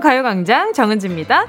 가요광장 0.00 0.72
정은지입니다. 0.72 1.46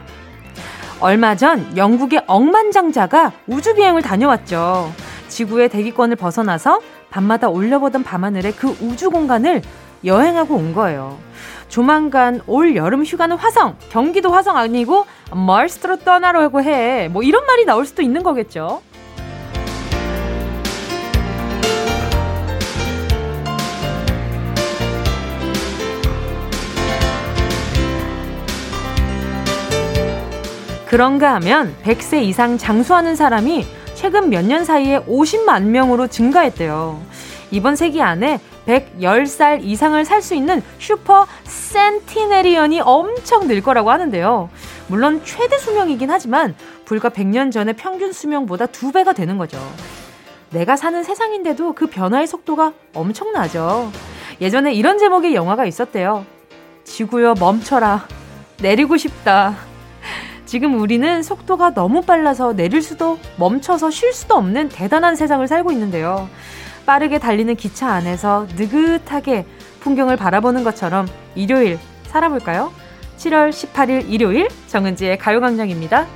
얼마 1.00 1.36
전 1.36 1.78
영국의 1.78 2.24
억만장자가 2.28 3.32
우주비행을 3.48 4.02
다녀왔죠. 4.02 4.92
지구의 5.30 5.70
대기권을 5.70 6.16
벗어나서 6.18 6.82
밤마다 7.10 7.48
올려보던 7.48 8.04
밤하늘의 8.04 8.54
그 8.54 8.76
우주 8.82 9.10
공간을 9.10 9.62
여행하고 10.04 10.56
온 10.56 10.74
거예요. 10.74 11.18
조만간 11.70 12.42
올 12.48 12.76
여름 12.76 13.04
휴가는 13.04 13.36
화성, 13.36 13.78
경기도 13.90 14.32
화성 14.32 14.58
아니고 14.58 15.06
멀스트로 15.32 15.98
떠나려고 15.98 16.62
해. 16.62 17.08
뭐 17.10 17.24
이런 17.24 17.46
말이 17.46 17.64
나올 17.66 17.86
수도 17.86 18.02
있는 18.02 18.24
거겠죠. 18.24 18.82
그런가 30.90 31.36
하면 31.36 31.76
100세 31.84 32.24
이상 32.24 32.58
장수하는 32.58 33.16
사람이 33.16 33.64
최근 33.94 34.30
몇 34.32 34.44
년 34.44 34.66
사이에 34.66 35.00
50만 35.02 35.66
명으로 35.66 36.08
증가했대요. 36.08 37.00
이번 37.52 37.76
세기 37.76 38.02
안에 38.02 38.40
110살 38.66 39.64
이상을 39.64 40.04
살 40.04 40.22
수 40.24 40.34
있는 40.34 40.64
슈퍼 40.80 41.28
센티네리언이 41.44 42.82
엄청 42.82 43.48
늘 43.48 43.62
거라고 43.62 43.92
하는데요. 43.92 44.50
물론 44.88 45.22
최대 45.24 45.60
수명이긴 45.60 46.10
하지만 46.10 46.56
불과 46.86 47.10
100년 47.10 47.52
전의 47.52 47.76
평균 47.76 48.12
수명보다 48.12 48.66
두 48.66 48.92
배가 48.92 49.14
되는 49.14 49.38
거죠. 49.38 49.60
내가 50.50 50.76
사는 50.76 51.04
세상인데도 51.04 51.74
그 51.74 51.86
변화의 51.86 52.26
속도가 52.26 52.74
엄청나죠. 52.96 53.92
예전에 54.42 54.74
이런 54.74 54.98
제목의 54.98 55.36
영화가 55.36 55.66
있었대요. 55.66 56.26
지구여 56.84 57.36
멈춰라. 57.40 58.08
내리고 58.60 58.98
싶다. 58.98 59.69
지금 60.50 60.82
우리는 60.82 61.22
속도가 61.22 61.76
너무 61.76 62.02
빨라서 62.02 62.54
내릴 62.54 62.82
수도 62.82 63.20
멈춰서 63.38 63.92
쉴 63.92 64.12
수도 64.14 64.34
없는 64.34 64.70
대단한 64.70 65.16
세상을 65.16 65.48
살고 65.48 65.72
있는데요. 65.74 66.28
빠르게 66.88 67.20
달리는 67.20 67.56
기차 67.56 67.92
안에서 67.92 68.48
느긋하게 68.58 69.46
풍경을 69.80 70.18
바라보는 70.18 70.64
것처럼 70.64 71.06
일요일 71.36 71.78
살아볼까요? 72.06 72.72
7월 73.18 73.52
18일 73.52 74.10
일요일 74.10 74.48
정은지의 74.66 75.20
가요광장입니다. 75.20 76.08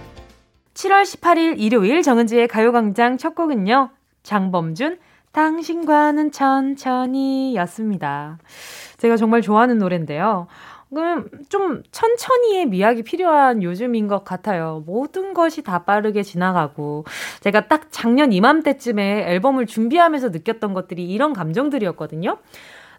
7월 0.74 1.04
18일 1.04 1.60
일요일 1.60 2.02
정은지의 2.02 2.48
가요광장 2.48 3.20
첫 3.20 3.36
곡은요. 3.36 3.92
장범준 4.24 4.98
당신과는 5.32 6.32
천천히 6.32 7.56
였습니다. 7.58 8.40
제가 8.98 9.16
정말 9.16 9.44
좋아하는 9.44 9.78
노래인데요. 9.78 10.48
그럼 10.94 11.30
좀 11.50 11.84
천천히의 11.92 12.68
미학이 12.68 13.04
필요한 13.04 13.64
요즘인 13.64 14.08
것 14.08 14.24
같아요. 14.24 14.84
모든 14.86 15.34
것이 15.34 15.62
다 15.64 15.84
빠르게 15.86 16.24
지나가고 16.24 17.06
제가 17.42 17.68
딱 17.68 17.88
작년 17.92 18.32
이맘때쯤에 18.32 19.30
앨범을 19.30 19.66
준비하면서 19.66 20.30
느꼈던 20.30 20.74
것들이 20.74 21.06
이런 21.10 21.34
감정들이었거든요. 21.34 22.38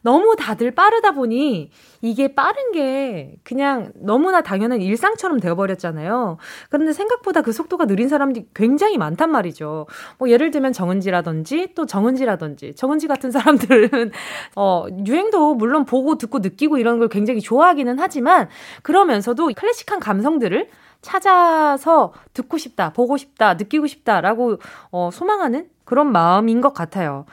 너무 0.04 0.36
다들 0.38 0.70
빠르다 0.70 1.12
보니 1.12 1.70
이게 2.02 2.34
빠른 2.34 2.72
게 2.72 3.36
그냥 3.42 3.90
너무나 3.94 4.42
당연한 4.42 4.82
일상처럼 4.82 5.40
되어버렸잖아요. 5.40 6.36
그런데 6.68 6.92
생각보다 6.92 7.40
그 7.40 7.52
속도가 7.52 7.86
느린 7.86 8.10
사람들이 8.10 8.46
굉장히 8.54 8.98
많단 8.98 9.30
말이죠. 9.30 9.86
뭐 10.18 10.28
예를 10.28 10.50
들면 10.50 10.74
정은지라든지 10.74 11.72
또 11.74 11.86
정은지라든지 11.86 12.74
정은지 12.74 13.08
같은 13.08 13.30
사람들은 13.30 14.12
어 14.56 14.84
유행도 15.06 15.54
물론 15.54 15.86
보고 15.86 16.18
듣고 16.18 16.40
느끼고 16.40 16.76
이런 16.76 16.98
걸 16.98 17.08
굉장히 17.08 17.40
좋아하기는 17.40 17.98
하지만 17.98 18.50
그러면서도 18.82 19.52
클래식한 19.56 20.00
감성들을 20.00 20.68
찾아서 21.00 22.12
듣고 22.34 22.58
싶다, 22.58 22.92
보고 22.92 23.16
싶다, 23.16 23.54
느끼고 23.54 23.86
싶다라고 23.86 24.58
어, 24.90 25.08
소망하는 25.10 25.68
그런 25.84 26.12
마음인 26.12 26.60
것 26.60 26.74
같아요. 26.74 27.24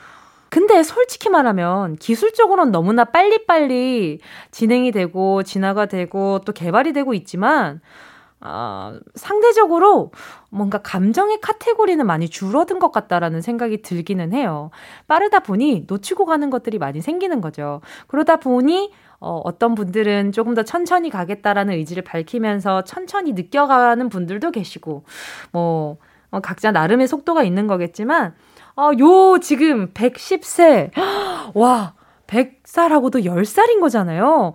근데 0.52 0.82
솔직히 0.82 1.30
말하면 1.30 1.96
기술적으로는 1.96 2.72
너무나 2.72 3.06
빨리빨리 3.06 4.20
진행이 4.50 4.92
되고 4.92 5.42
진화가 5.42 5.86
되고 5.86 6.40
또 6.44 6.52
개발이 6.52 6.92
되고 6.92 7.14
있지만 7.14 7.80
어, 8.42 8.98
상대적으로 9.14 10.10
뭔가 10.50 10.76
감정의 10.76 11.40
카테고리는 11.40 12.04
많이 12.04 12.28
줄어든 12.28 12.80
것 12.80 12.92
같다라는 12.92 13.40
생각이 13.40 13.80
들기는 13.80 14.34
해요. 14.34 14.68
빠르다 15.08 15.40
보니 15.40 15.86
놓치고 15.88 16.26
가는 16.26 16.50
것들이 16.50 16.76
많이 16.76 17.00
생기는 17.00 17.40
거죠. 17.40 17.80
그러다 18.06 18.36
보니 18.36 18.92
어, 19.20 19.40
어떤 19.44 19.74
분들은 19.74 20.32
조금 20.32 20.52
더 20.52 20.64
천천히 20.64 21.08
가겠다라는 21.08 21.72
의지를 21.76 22.04
밝히면서 22.04 22.84
천천히 22.84 23.32
느껴가는 23.32 24.06
분들도 24.10 24.50
계시고, 24.50 25.04
뭐, 25.52 25.96
어, 26.30 26.40
각자 26.40 26.72
나름의 26.72 27.06
속도가 27.08 27.44
있는 27.44 27.68
거겠지만, 27.68 28.34
어, 28.76 28.90
요 28.98 29.38
지금 29.40 29.92
110세. 29.92 30.90
와, 31.54 31.94
100살하고도 32.26 33.24
10살인 33.26 33.80
거잖아요. 33.80 34.54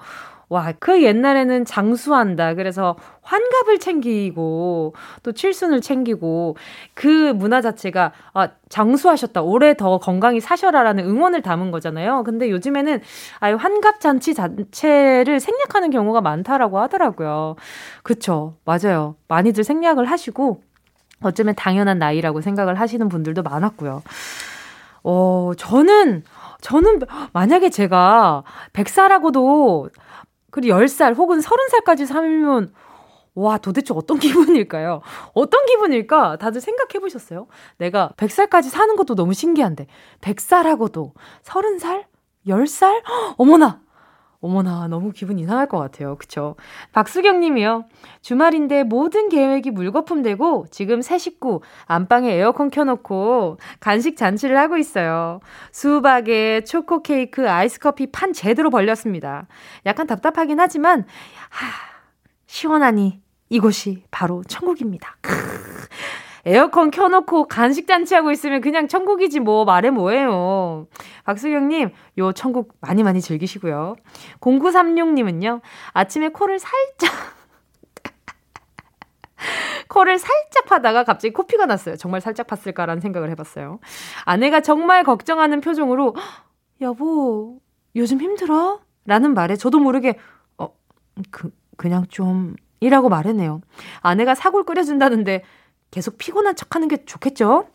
와, 0.50 0.72
그 0.80 1.04
옛날에는 1.04 1.66
장수한다. 1.66 2.54
그래서 2.56 2.96
환갑을 3.22 3.80
챙기고 3.80 4.96
또 5.22 5.32
칠순을 5.34 5.82
챙기고 5.82 6.56
그 6.94 7.34
문화 7.34 7.60
자체가 7.62 8.14
아, 8.34 8.48
장수하셨다. 8.70 9.42
올해 9.42 9.76
더 9.76 9.98
건강히 10.00 10.40
사셔라라는 10.40 11.04
응원을 11.06 11.42
담은 11.42 11.70
거잖아요. 11.72 12.24
근데 12.24 12.50
요즘에는 12.50 13.02
아예 13.40 13.54
환갑 13.54 14.00
잔치 14.00 14.34
자체를 14.34 15.42
생략하는 15.42 15.90
경우가 15.92 16.22
많다라고 16.22 16.80
하더라고요. 16.80 17.58
그쵸. 18.04 18.56
맞아요. 18.64 19.16
많이들 19.28 19.66
생략을 19.66 20.06
하시고 20.06 20.62
어쩌면 21.22 21.56
당연한 21.56 22.00
나이라고 22.00 22.42
생각을 22.42 22.80
하시는 22.80 23.08
분들도 23.10 23.44
많았고요. 23.44 24.04
어, 25.04 25.52
저는, 25.58 26.24
저는 26.62 27.00
만약에 27.34 27.70
제가 27.70 28.44
100살하고도 28.74 29.90
그리고 30.52 30.76
10살 30.78 31.16
혹은 31.16 31.40
30살까지 31.40 32.06
살면 32.06 32.74
와, 33.36 33.60
도대체 33.60 33.94
어떤 33.94 34.18
기분일까요? 34.20 35.02
어떤 35.34 35.66
기분일까? 35.68 36.38
다들 36.38 36.60
생각해 36.60 37.00
보셨어요? 37.00 37.46
내가 37.78 38.12
100살까지 38.18 38.64
사는 38.64 38.96
것도 38.96 39.14
너무 39.14 39.34
신기한데, 39.36 39.86
100살하고도 40.22 41.12
30살? 41.44 42.06
10살? 42.48 43.04
어머나! 43.38 43.82
어머나, 44.40 44.88
너무 44.88 45.12
기분 45.12 45.40
이상할 45.40 45.68
것 45.68 45.80
같아요. 45.80 46.16
그쵸? 46.18 46.56
박수경 46.94 47.40
님이요. 47.40 47.86
주말인데 48.22 48.84
모든 48.84 49.30
계획이 49.30 49.72
물거품 49.72 50.22
되고 50.22 50.66
지금 50.70 51.02
새 51.02 51.18
식구 51.18 51.62
안방에 51.86 52.32
에어컨 52.32 52.70
켜놓고 52.70 53.58
간식 53.80 54.16
잔치를 54.16 54.58
하고 54.58 54.78
있어요. 54.78 55.40
수박에 55.72 56.62
초코 56.66 57.02
케이크, 57.02 57.50
아이스 57.50 57.80
커피 57.80 58.12
판 58.12 58.32
제대로 58.32 58.70
벌렸습니다. 58.70 59.48
약간 59.86 60.06
답답하긴 60.06 60.60
하지만, 60.60 61.06
하, 61.50 61.68
시원하니 62.46 63.22
이곳이 63.50 64.04
바로 64.12 64.44
천국입니다. 64.48 65.18
크. 65.22 65.32
에어컨 66.48 66.92
켜놓고 66.92 67.48
간식 67.48 67.88
잔치하고 67.88 68.32
있으면 68.32 68.62
그냥 68.62 68.88
천국이지 68.88 69.42
뭐 69.42 69.66
말해 69.66 69.90
뭐예요. 69.90 70.88
박수경님, 71.26 71.90
요 72.20 72.32
천국 72.32 72.74
많이 72.80 73.04
많이 73.04 73.20
즐기시고요. 73.20 73.98
0936님은요, 74.40 75.60
아침에 75.92 76.30
코를 76.30 76.58
살짝, 76.60 77.12
코를 79.90 80.18
살짝 80.18 80.66
파다가 80.68 81.04
갑자기 81.04 81.34
코피가 81.34 81.66
났어요. 81.66 81.98
정말 81.98 82.22
살짝 82.22 82.48
팠을까라는 82.48 83.02
생각을 83.02 83.30
해봤어요. 83.32 83.80
아내가 84.24 84.62
정말 84.62 85.04
걱정하는 85.04 85.60
표정으로, 85.60 86.16
여보, 86.80 87.60
요즘 87.98 88.22
힘들어? 88.22 88.80
라는 89.06 89.34
말에 89.34 89.58
저도 89.58 89.80
모르게, 89.80 90.18
어, 90.58 90.70
그, 91.30 91.52
그냥 91.76 92.06
좀, 92.08 92.56
이라고 92.80 93.10
말했네요. 93.10 93.60
아내가 94.02 94.34
사골 94.34 94.64
끓여준다는데 94.64 95.44
계속 95.92 96.18
피곤한 96.18 96.56
척 96.56 96.76
하는 96.76 96.88
게 96.88 97.06
좋겠죠? 97.06 97.68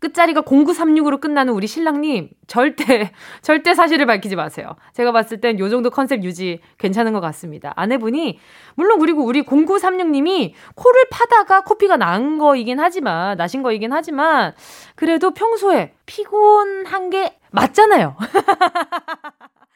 끝자리가 0.00 0.40
0936으로 0.42 1.20
끝나는 1.20 1.52
우리 1.52 1.66
신랑님, 1.66 2.30
절대, 2.46 3.12
절대 3.42 3.74
사실을 3.74 4.06
밝히지 4.06 4.34
마세요. 4.34 4.76
제가 4.94 5.12
봤을 5.12 5.40
땐 5.42 5.58
요 5.58 5.68
정도 5.68 5.90
컨셉 5.90 6.24
유지 6.24 6.60
괜찮은 6.78 7.12
것 7.12 7.20
같습니다. 7.20 7.74
아내분이, 7.76 8.38
물론 8.76 8.98
그리고 8.98 9.24
우리 9.24 9.42
0936님이 9.42 10.54
코를 10.74 11.04
파다가 11.10 11.60
코피가 11.64 11.98
난 11.98 12.38
거이긴 12.38 12.80
하지만, 12.80 13.36
나신 13.36 13.62
거이긴 13.62 13.92
하지만, 13.92 14.54
그래도 14.94 15.32
평소에 15.32 15.92
피곤한 16.06 17.10
게 17.10 17.38
맞잖아요. 17.50 18.16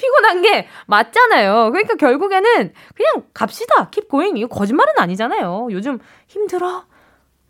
피곤한 0.00 0.40
게 0.42 0.66
맞잖아요. 0.86 1.70
그러니까 1.72 1.94
결국에는 1.96 2.72
그냥 2.94 3.24
갑시다. 3.34 3.90
킵 3.90 4.08
고잉. 4.08 4.36
이거 4.38 4.48
거짓말은 4.48 4.94
아니잖아요. 4.96 5.68
요즘 5.70 5.98
힘들어? 6.26 6.84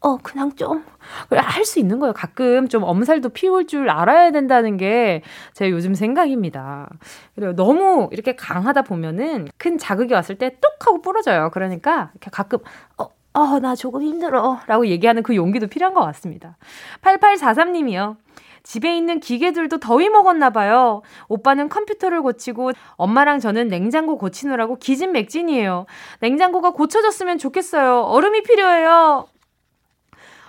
어, 0.02 0.17
그냥 0.23 0.50
좀. 0.56 0.82
할수 1.31 1.79
있는 1.79 1.99
거예요. 1.99 2.14
가끔 2.14 2.69
좀 2.69 2.82
엄살도 2.85 3.29
피울 3.31 3.67
줄 3.67 3.91
알아야 3.91 4.31
된다는 4.32 4.76
게 4.79 5.23
제 5.52 5.69
요즘 5.70 5.94
생각입니다. 5.94 6.88
그리고 7.35 7.55
너무 7.55 8.08
이렇게 8.11 8.35
강하다 8.35 8.82
보면은 8.82 9.49
큰 9.58 9.76
자극이 9.79 10.14
왔을 10.14 10.37
때 10.38 10.50
뚝 10.61 10.87
하고 10.87 11.02
부러져요. 11.02 11.50
그러니까 11.52 12.11
이렇게 12.14 12.31
가끔, 12.32 12.58
어, 12.97 13.08
어, 13.35 13.58
나 13.61 13.75
조금 13.76 14.00
힘들어. 14.02 14.58
라고 14.67 14.87
얘기하는 14.87 15.23
그 15.23 15.37
용기도 15.37 15.67
필요한 15.67 15.93
것 15.94 16.00
같습니다. 16.00 16.56
8843님이요. 17.02 18.17
집에 18.62 18.96
있는 18.96 19.20
기계들도 19.20 19.78
더위 19.78 20.08
먹었나 20.08 20.50
봐요. 20.50 21.02
오빠는 21.28 21.68
컴퓨터를 21.68 22.22
고치고 22.22 22.72
엄마랑 22.96 23.40
저는 23.40 23.68
냉장고 23.68 24.18
고치느라고 24.18 24.76
기진맥진이에요. 24.76 25.86
냉장고가 26.20 26.70
고쳐졌으면 26.70 27.38
좋겠어요. 27.38 28.00
얼음이 28.02 28.42
필요해요. 28.42 29.26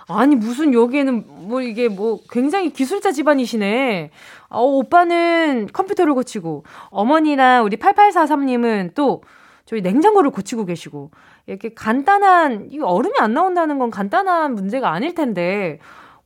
아니 0.08 0.36
무슨 0.36 0.74
여기에는 0.74 1.24
뭐 1.48 1.62
이게 1.62 1.88
뭐 1.88 2.18
굉장히 2.30 2.70
기술자 2.70 3.12
집안이시네. 3.12 4.10
어, 4.48 4.62
오빠는 4.62 5.68
컴퓨터를 5.72 6.14
고치고 6.14 6.64
어머니랑 6.90 7.64
우리 7.64 7.76
8843님은 7.76 8.94
또 8.94 9.22
저희 9.64 9.80
냉장고를 9.80 10.30
고치고 10.30 10.66
계시고 10.66 11.10
이렇게 11.46 11.72
간단한 11.72 12.68
이 12.70 12.80
얼음이 12.80 13.14
안 13.18 13.32
나온다는 13.32 13.78
건 13.78 13.90
간단한 13.90 14.54
문제가 14.54 14.92
아닐 14.92 15.14
텐데 15.14 15.78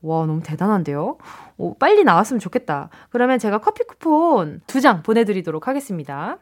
와 0.03 0.27
너무 0.27 0.43
대단한데요. 0.43 1.17
오, 1.57 1.75
빨리 1.79 2.05
나왔으면 2.05 2.39
좋겠다. 2.41 2.91
그러면 3.11 3.39
제가 3.39 3.59
커피 3.59 3.83
쿠폰 3.85 4.61
두 4.67 4.81
장 4.81 5.03
보내드리도록 5.03 5.67
하겠습니다. 5.69 6.39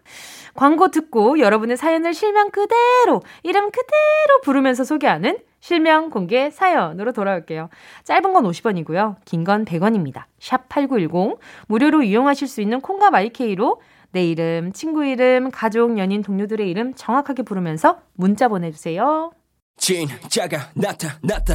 광고 0.54 0.90
듣고 0.90 1.38
여러분의 1.38 1.76
사연을 1.76 2.12
실명 2.14 2.50
그대로 2.50 3.22
이름 3.42 3.70
그대로 3.70 4.40
부르면서 4.42 4.84
소개하는 4.84 5.38
실명 5.60 6.10
공개 6.10 6.50
사연으로 6.50 7.12
돌아올게요. 7.12 7.70
짧은 8.04 8.32
건 8.34 8.44
50원이고요. 8.44 9.16
긴 9.24 9.44
건 9.44 9.64
100원입니다. 9.64 10.24
샵 10.40 10.68
8910 10.68 11.38
무료로 11.68 12.02
이용하실 12.02 12.48
수 12.48 12.60
있는 12.60 12.80
콩과 12.80 13.10
마이케이로 13.10 13.80
내 14.12 14.24
이름, 14.26 14.72
친구 14.72 15.04
이름, 15.04 15.50
가족, 15.50 15.96
연인, 15.98 16.22
동료들의 16.22 16.68
이름 16.68 16.92
정확하게 16.94 17.42
부르면서 17.44 18.00
문자 18.14 18.48
보내주세요. 18.48 19.32
진짜가 19.76 20.70
나타났다. 20.74 21.54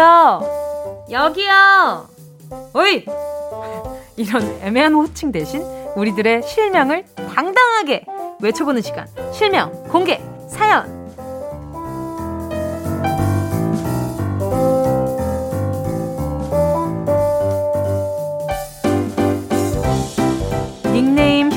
저기요, 0.00 1.06
여기요, 1.10 2.08
어이! 2.72 3.04
이런 4.16 4.42
애매한 4.62 4.94
호칭 4.94 5.30
대신 5.30 5.62
우리들의 5.94 6.42
실명을 6.42 7.04
당당하게 7.34 8.06
외쳐보는 8.40 8.80
시간. 8.80 9.06
실명, 9.30 9.70
공개, 9.88 10.18
사연. 10.48 10.99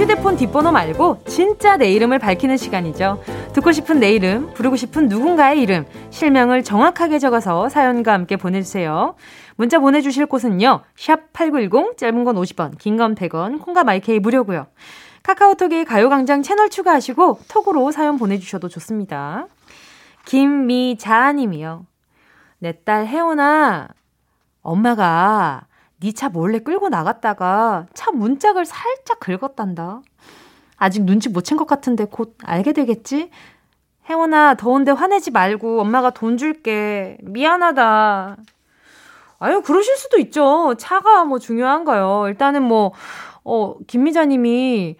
휴대폰 0.04 0.36
뒷번호 0.36 0.74
말고 0.74 1.24
진짜 1.28 1.78
내 1.78 1.90
이름을 1.94 2.20
밝히는 2.20 2.58
시간이죠. 2.58 3.24
듣고 3.54 3.72
싶은 3.72 4.02
내 4.02 4.12
이름, 4.12 4.54
부르고 4.54 4.76
싶은 4.76 5.08
누군가의 5.08 5.62
이름, 5.62 5.86
실명을 6.10 6.66
정확하게 6.66 7.20
적어서 7.20 7.70
사연과 7.70 8.12
함께 8.12 8.36
보내주세요. 8.36 9.16
문자 9.56 9.80
보내주실 9.80 10.26
곳은요. 10.26 10.82
샵 10.98 11.32
8910, 11.32 11.96
짧은 11.98 12.26
건 12.26 12.36
50원, 12.36 12.78
긴 12.80 12.98
건 12.98 13.16
100원, 13.16 13.62
콩과 13.62 13.86
마이케이 13.86 14.20
무료고요. 14.20 14.68
카카오톡에 15.24 15.86
가요광장 15.86 16.42
채널 16.42 16.70
추가하시고 16.70 17.40
톡으로 17.48 17.92
사연 17.94 18.18
보내주셔도 18.18 18.68
좋습니다. 18.68 19.48
김미자님이요. 20.26 21.86
내 22.60 22.74
딸 22.86 23.08
혜원아, 23.08 23.88
엄마가 24.64 25.62
네 26.12 26.30
몰래 26.30 26.60
끌고 26.60 26.90
나갔다가 26.90 27.86
차 27.94 28.12
문짝을 28.12 28.66
살짝 28.66 29.20
긁었단다. 29.20 30.02
아직 30.78 31.04
눈치 31.04 31.30
못 31.30 31.44
챈 31.46 31.58
것 31.58 31.66
같은데 31.68 32.06
곧 32.06 32.36
알게 32.44 32.74
되겠지? 32.74 33.30
혜원아, 34.10 34.56
더운데 34.56 34.92
화내지 34.92 35.32
말고 35.32 35.80
엄마가 35.80 36.10
돈 36.10 36.38
줄게. 36.38 37.18
미안하다. 37.24 38.36
아유, 39.40 39.62
그러실 39.62 39.96
수도 39.96 40.18
있죠. 40.20 40.76
차가 40.78 41.24
뭐 41.26 41.40
중요한가요? 41.40 42.26
일단은 42.28 42.64
뭐, 42.64 42.92
어, 43.46 43.76
김미자님이 43.88 44.98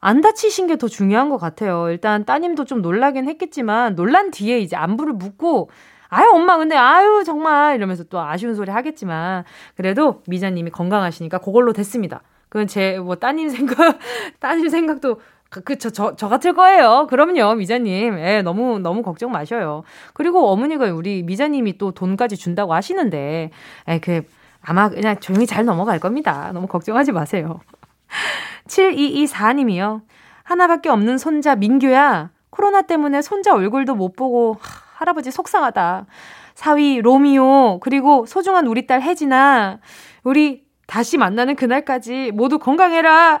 안 0.00 0.20
다치신 0.20 0.66
게 0.66 0.76
더 0.76 0.88
중요한 0.88 1.28
것 1.28 1.38
같아요. 1.38 1.90
일단 1.90 2.24
따님도 2.24 2.64
좀 2.64 2.82
놀라긴 2.82 3.28
했겠지만, 3.28 3.94
놀란 3.96 4.30
뒤에 4.30 4.58
이제 4.60 4.74
안부를 4.76 5.12
묻고, 5.14 5.70
아유, 6.10 6.30
엄마, 6.32 6.58
근데, 6.58 6.76
아유, 6.76 7.22
정말, 7.24 7.76
이러면서 7.76 8.04
또 8.04 8.20
아쉬운 8.20 8.54
소리 8.54 8.70
하겠지만, 8.70 9.44
그래도 9.76 10.22
미자님이 10.26 10.70
건강하시니까 10.70 11.38
그걸로 11.38 11.72
됐습니다. 11.72 12.22
그건 12.48 12.66
제, 12.66 12.98
뭐, 12.98 13.14
따님 13.14 13.48
생각, 13.48 13.76
따님 14.40 14.68
생각도, 14.68 15.20
그, 15.48 15.62
그, 15.62 15.78
저, 15.78 15.90
저, 15.90 16.16
저 16.16 16.28
같을 16.28 16.52
거예요. 16.52 17.06
그럼요, 17.08 17.54
미자님. 17.54 18.18
예, 18.18 18.42
너무, 18.42 18.78
너무 18.78 19.02
걱정 19.02 19.32
마셔요. 19.32 19.82
그리고 20.14 20.48
어머니가 20.48 20.86
우리 20.92 21.22
미자님이 21.22 21.78
또 21.78 21.92
돈까지 21.92 22.36
준다고 22.36 22.74
하시는데, 22.74 23.50
예, 23.88 23.98
그, 24.00 24.22
아마 24.62 24.88
그냥 24.88 25.18
조용히 25.20 25.46
잘 25.46 25.64
넘어갈 25.64 25.98
겁니다. 25.98 26.50
너무 26.52 26.66
걱정하지 26.66 27.12
마세요. 27.12 27.60
7224님이요. 28.68 30.02
하나밖에 30.42 30.88
없는 30.88 31.18
손자 31.18 31.54
민규야. 31.54 32.30
코로나 32.50 32.82
때문에 32.82 33.22
손자 33.22 33.54
얼굴도 33.54 33.94
못 33.94 34.16
보고 34.16 34.58
할아버지 35.00 35.30
속상하다. 35.30 36.06
사위 36.54 37.00
로미오 37.00 37.80
그리고 37.80 38.26
소중한 38.26 38.66
우리 38.66 38.86
딸 38.86 39.00
혜진아 39.00 39.78
우리 40.24 40.64
다시 40.86 41.16
만나는 41.16 41.56
그날까지 41.56 42.32
모두 42.32 42.58
건강해라. 42.58 43.40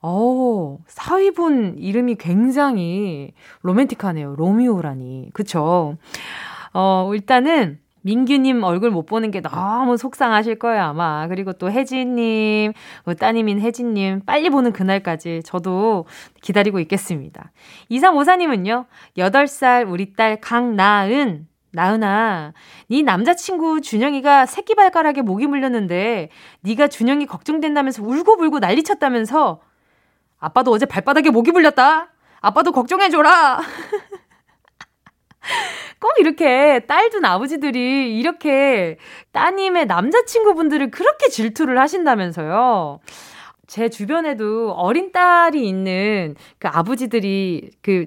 어, 0.00 0.78
사위분 0.86 1.76
이름이 1.78 2.14
굉장히 2.14 3.34
로맨틱하네요. 3.62 4.36
로미오라니. 4.36 5.30
그쵸? 5.34 5.98
어, 6.72 7.10
일단은 7.12 7.80
민규님 8.02 8.62
얼굴 8.62 8.90
못 8.90 9.06
보는 9.06 9.30
게 9.30 9.40
너무 9.40 9.96
속상하실 9.96 10.58
거예요, 10.58 10.82
아마. 10.82 11.26
그리고 11.28 11.52
또 11.52 11.70
혜진님, 11.70 12.72
뭐 13.04 13.14
따님인 13.14 13.60
혜진님, 13.60 14.22
빨리 14.26 14.50
보는 14.50 14.72
그날까지 14.72 15.42
저도 15.44 16.06
기다리고 16.42 16.80
있겠습니다. 16.80 17.52
2354님은요, 17.90 18.86
8살 19.16 19.90
우리 19.90 20.14
딸 20.14 20.40
강나은, 20.40 21.46
나은아, 21.70 22.54
네 22.88 23.02
남자친구 23.02 23.82
준영이가 23.82 24.46
새끼 24.46 24.74
발가락에 24.74 25.22
목이 25.22 25.46
물렸는데 25.46 26.30
네가 26.60 26.88
준영이 26.88 27.26
걱정된다면서 27.26 28.02
울고불고 28.02 28.60
난리쳤다면서 28.60 29.60
아빠도 30.38 30.70
어제 30.70 30.86
발바닥에 30.86 31.30
목이 31.30 31.52
물렸다. 31.52 32.10
아빠도 32.40 32.72
걱정해줘라. 32.72 33.60
꼭 36.00 36.12
이렇게 36.18 36.80
딸 36.86 37.10
둔 37.10 37.24
아버지들이 37.24 38.18
이렇게 38.18 38.98
따님의 39.32 39.86
남자친구분들을 39.86 40.90
그렇게 40.90 41.28
질투를 41.28 41.78
하신다면서요. 41.80 43.00
제 43.66 43.88
주변에도 43.88 44.72
어린 44.72 45.12
딸이 45.12 45.66
있는 45.66 46.36
그 46.58 46.68
아버지들이 46.68 47.70
그 47.82 48.06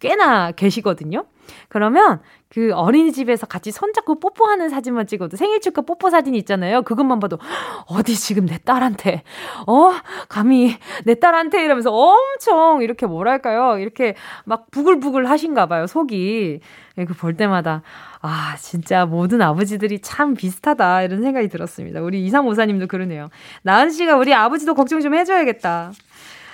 꽤나 0.00 0.52
계시거든요. 0.52 1.24
그러면 1.68 2.20
그 2.48 2.72
어린이집에서 2.74 3.46
같이 3.46 3.70
손잡고 3.70 4.20
뽀뽀하는 4.20 4.68
사진만 4.68 5.06
찍어도 5.06 5.36
생일 5.36 5.60
축하 5.60 5.82
뽀뽀 5.82 6.10
사진 6.10 6.34
있잖아요. 6.34 6.82
그것만 6.82 7.18
봐도 7.18 7.38
어디 7.86 8.14
지금 8.14 8.46
내 8.46 8.58
딸한테 8.58 9.22
어 9.66 9.92
감히 10.28 10.76
내 11.04 11.14
딸한테 11.14 11.64
이러면서 11.64 11.90
엄청 11.90 12.82
이렇게 12.82 13.06
뭐랄까요 13.06 13.78
이렇게 13.78 14.14
막 14.44 14.70
부글부글 14.70 15.30
하신가 15.30 15.66
봐요 15.66 15.86
속이 15.86 16.60
이거 16.98 17.14
볼 17.14 17.36
때마다 17.36 17.82
아 18.20 18.54
진짜 18.58 19.06
모든 19.06 19.40
아버지들이 19.40 20.00
참 20.00 20.34
비슷하다 20.34 21.02
이런 21.02 21.22
생각이 21.22 21.48
들었습니다. 21.48 22.02
우리 22.02 22.24
이상오사님도 22.26 22.86
그러네요. 22.86 23.30
나은 23.62 23.90
씨가 23.90 24.16
우리 24.16 24.34
아버지도 24.34 24.74
걱정 24.74 25.00
좀 25.00 25.14
해줘야겠다. 25.14 25.92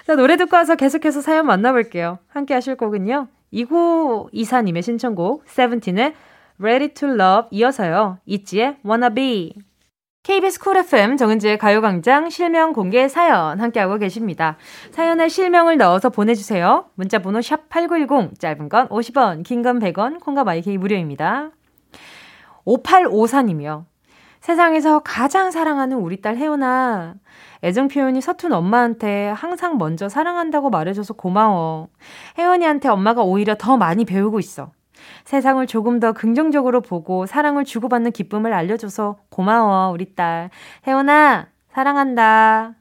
자, 0.07 0.15
노래 0.17 0.39
듣고 0.39 0.57
와서 0.57 0.75
계속해서 0.75 1.21
사연 1.21 1.45
만나볼게요. 1.47 2.19
함께 2.29 2.55
하실 2.55 2.77
곡은요. 2.77 3.29
2924님의 3.53 4.83
신청곡, 4.83 5.43
세븐틴의 5.47 6.15
Ready 6.61 6.95
to 6.95 7.09
Love 7.09 7.49
이어서요. 7.51 8.19
있지의 8.27 8.79
Wanna 8.85 9.15
Be. 9.15 9.55
KBS 10.25 10.61
쿨 10.61 10.77
FM 10.77 11.17
정은지의 11.17 11.57
가요광장 11.57 12.29
실명 12.29 12.73
공개 12.75 13.09
사연 13.09 13.61
함께하고 13.61 13.97
계십니다. 13.97 14.59
사연에 14.91 15.29
실명을 15.29 15.79
넣어서 15.79 16.11
보내주세요. 16.11 16.87
문자번호 16.97 17.41
샵 17.41 17.69
8910, 17.71 18.39
짧은 18.39 18.69
건 18.69 18.89
50원, 18.89 19.43
긴 19.45 19.63
건 19.63 19.79
100원, 19.79 20.21
콩과 20.21 20.45
마이케이 20.45 20.77
무료입니다. 20.77 21.51
5854님이요. 22.67 23.87
세상에서 24.41 25.01
가장 25.01 25.51
사랑하는 25.51 25.99
우리 25.99 26.21
딸 26.21 26.37
혜원아. 26.37 27.15
애정 27.65 27.89
표현이 27.89 28.21
서툰 28.21 28.53
엄마한테 28.53 29.29
항상 29.31 29.79
먼저 29.79 30.09
사랑한다고 30.09 30.71
말해줘서 30.71 31.15
고마워. 31.15 31.89
혜원이한테 32.39 32.89
엄마가 32.89 33.23
오히려 33.23 33.57
더 33.59 33.77
많이 33.77 34.05
배우고 34.05 34.39
있어. 34.39 34.71
세상을 35.25 35.65
조금 35.67 36.01
더 36.01 36.13
긍정적으로 36.13 36.81
보고 36.81 37.27
사랑을 37.27 37.65
주고받는 37.65 38.13
기쁨을 38.13 38.53
알려줘서 38.53 39.19
고마워, 39.31 39.91
우리 39.91 40.15
딸. 40.15 40.51
혜원아, 40.87 41.49
사랑한다. 41.73 42.78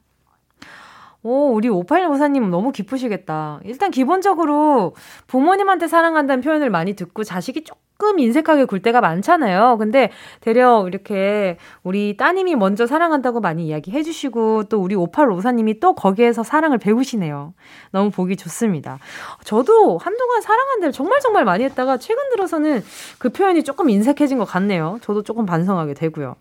오, 1.24 1.52
우리 1.52 1.68
5854님 1.68 2.48
너무 2.48 2.70
기쁘시겠다. 2.70 3.60
일단 3.64 3.90
기본적으로 3.90 4.94
부모님한테 5.26 5.88
사랑한다는 5.88 6.42
표현을 6.42 6.70
많이 6.70 6.94
듣고 6.94 7.24
자식이 7.24 7.64
조금 7.64 8.20
인색하게 8.20 8.66
굴 8.66 8.80
때가 8.80 9.00
많잖아요. 9.00 9.78
근데 9.78 10.12
대려 10.40 10.86
이렇게 10.86 11.58
우리 11.82 12.16
따님이 12.16 12.54
먼저 12.54 12.86
사랑한다고 12.86 13.40
많이 13.40 13.66
이야기해 13.66 14.04
주시고 14.04 14.64
또 14.64 14.80
우리 14.80 14.94
5854님이 14.94 15.80
또 15.80 15.94
거기에서 15.96 16.44
사랑을 16.44 16.78
배우시네요. 16.78 17.52
너무 17.90 18.10
보기 18.12 18.36
좋습니다. 18.36 19.00
저도 19.42 19.98
한동안 19.98 20.40
사랑한다를 20.40 20.92
정말 20.92 21.18
정말 21.18 21.44
많이 21.44 21.64
했다가 21.64 21.96
최근 21.96 22.30
들어서는 22.30 22.84
그 23.18 23.30
표현이 23.30 23.64
조금 23.64 23.90
인색해진 23.90 24.38
것 24.38 24.44
같네요. 24.44 24.98
저도 25.02 25.24
조금 25.24 25.46
반성하게 25.46 25.94
되고요. 25.94 26.36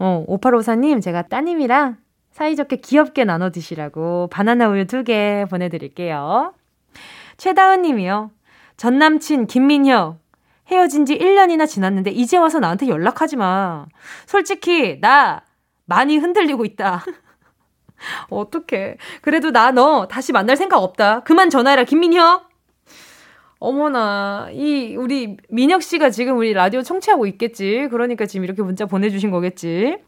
어, 0.00 0.24
5854님, 0.26 1.00
제가 1.00 1.22
따님이랑 1.22 1.96
사이좋게 2.40 2.76
귀엽게 2.76 3.24
나눠 3.24 3.50
드시라고 3.50 4.28
바나나 4.32 4.70
우유 4.70 4.86
두개 4.86 5.44
보내드릴게요. 5.50 6.54
최다은 7.36 7.82
님이요. 7.82 8.30
전 8.78 8.98
남친 8.98 9.46
김민혁. 9.46 10.18
헤어진 10.68 11.04
지 11.04 11.18
1년이나 11.18 11.68
지났는데 11.68 12.12
이제 12.12 12.38
와서 12.38 12.58
나한테 12.58 12.88
연락하지 12.88 13.36
마. 13.36 13.84
솔직히 14.24 14.98
나 15.02 15.42
많이 15.84 16.16
흔들리고 16.16 16.64
있다. 16.64 17.04
어떡해. 18.30 18.96
그래도 19.20 19.50
나 19.50 19.72
너 19.72 20.08
다시 20.08 20.32
만날 20.32 20.56
생각 20.56 20.78
없다. 20.78 21.20
그만 21.24 21.50
전화해라 21.50 21.84
김민혁. 21.84 22.48
어머나, 23.58 24.48
이, 24.52 24.96
우리 24.96 25.36
민혁 25.50 25.82
씨가 25.82 26.08
지금 26.08 26.38
우리 26.38 26.54
라디오 26.54 26.80
청취하고 26.80 27.26
있겠지. 27.26 27.88
그러니까 27.90 28.24
지금 28.24 28.44
이렇게 28.44 28.62
문자 28.62 28.86
보내주신 28.86 29.30
거겠지. 29.30 29.98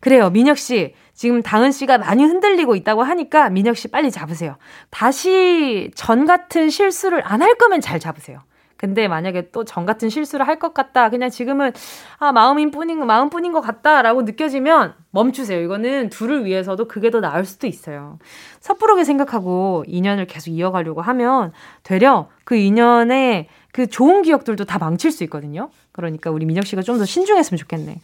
그래요, 0.00 0.30
민혁 0.30 0.58
씨. 0.58 0.94
지금 1.14 1.42
다은 1.42 1.72
씨가 1.72 1.98
많이 1.98 2.24
흔들리고 2.24 2.74
있다고 2.76 3.02
하니까 3.02 3.50
민혁 3.50 3.76
씨 3.76 3.88
빨리 3.88 4.10
잡으세요. 4.10 4.56
다시 4.90 5.90
전 5.94 6.24
같은 6.26 6.70
실수를 6.70 7.22
안 7.26 7.42
할 7.42 7.54
거면 7.56 7.80
잘 7.80 8.00
잡으세요. 8.00 8.40
근데 8.78 9.08
만약에 9.08 9.50
또 9.50 9.62
전 9.64 9.84
같은 9.84 10.08
실수를 10.08 10.46
할 10.46 10.58
것 10.58 10.72
같다. 10.72 11.10
그냥 11.10 11.28
지금은 11.28 11.72
아, 12.18 12.32
마음인 12.32 12.70
뿐인 12.70 13.04
마음뿐인 13.06 13.52
것 13.52 13.60
같다라고 13.60 14.22
느껴지면 14.22 14.94
멈추세요. 15.10 15.60
이거는 15.60 16.08
둘을 16.08 16.46
위해서도 16.46 16.88
그게 16.88 17.10
더 17.10 17.20
나을 17.20 17.44
수도 17.44 17.66
있어요. 17.66 18.18
섣부르게 18.60 19.04
생각하고 19.04 19.84
인연을 19.86 20.26
계속 20.26 20.50
이어가려고 20.50 21.02
하면 21.02 21.52
되려 21.82 22.28
그 22.44 22.56
인연의 22.56 23.48
그 23.72 23.86
좋은 23.86 24.22
기억들도 24.22 24.64
다 24.64 24.78
망칠 24.78 25.12
수 25.12 25.24
있거든요. 25.24 25.70
그러니까 25.92 26.30
우리 26.30 26.46
민혁 26.46 26.64
씨가 26.66 26.80
좀 26.80 26.96
더 26.98 27.04
신중했으면 27.04 27.58
좋겠네. 27.58 28.00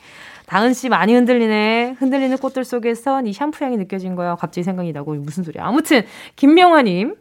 다은 0.47 0.73
씨 0.73 0.89
많이 0.89 1.15
흔들리네. 1.15 1.97
흔들리는 1.99 2.37
꽃들 2.39 2.65
속에서 2.65 3.21
네 3.21 3.33
샴푸 3.33 3.65
향이 3.65 3.77
느껴진 3.77 4.15
거야. 4.15 4.37
갑자기 4.37 4.63
생각이 4.63 4.93
나고 4.93 5.15
무슨 5.15 5.43
소리야. 5.43 5.65
아무튼 5.67 6.03
김명화님. 6.37 7.17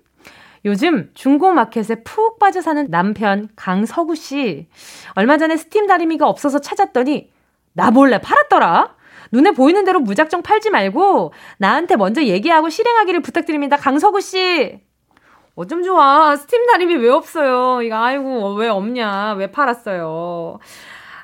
요즘 0.66 1.12
중고마켓에 1.14 2.04
푹 2.04 2.40
빠져 2.40 2.62
사는 2.62 2.90
남편 2.90 3.50
강서구 3.56 4.16
씨. 4.16 4.68
얼마 5.14 5.38
전에 5.38 5.58
스팀 5.58 5.86
다리미가 5.86 6.28
없어서 6.28 6.60
찾았더니 6.60 7.32
나 7.74 7.92
몰래 7.92 8.20
팔았더라. 8.20 8.96
눈에 9.32 9.52
보이는 9.52 9.84
대로 9.86 10.00
무작정 10.00 10.42
팔지 10.42 10.72
말고 10.72 11.34
나한테 11.58 11.96
먼저 11.98 12.24
얘기하고 12.24 12.70
실행하기를 12.70 13.22
부탁드립니다. 13.22 13.78
강서구 13.78 14.22
씨. 14.22 14.80
어쩜 15.56 15.84
좋아. 15.84 16.36
스팀 16.36 16.66
다리미 16.68 16.96
왜 16.96 17.10
없어요? 17.10 17.82
이거 17.82 17.96
아이고 17.96 18.56
왜 18.56 18.68
없냐? 18.68 19.34
왜 19.34 19.52
팔았어요? 19.52 20.60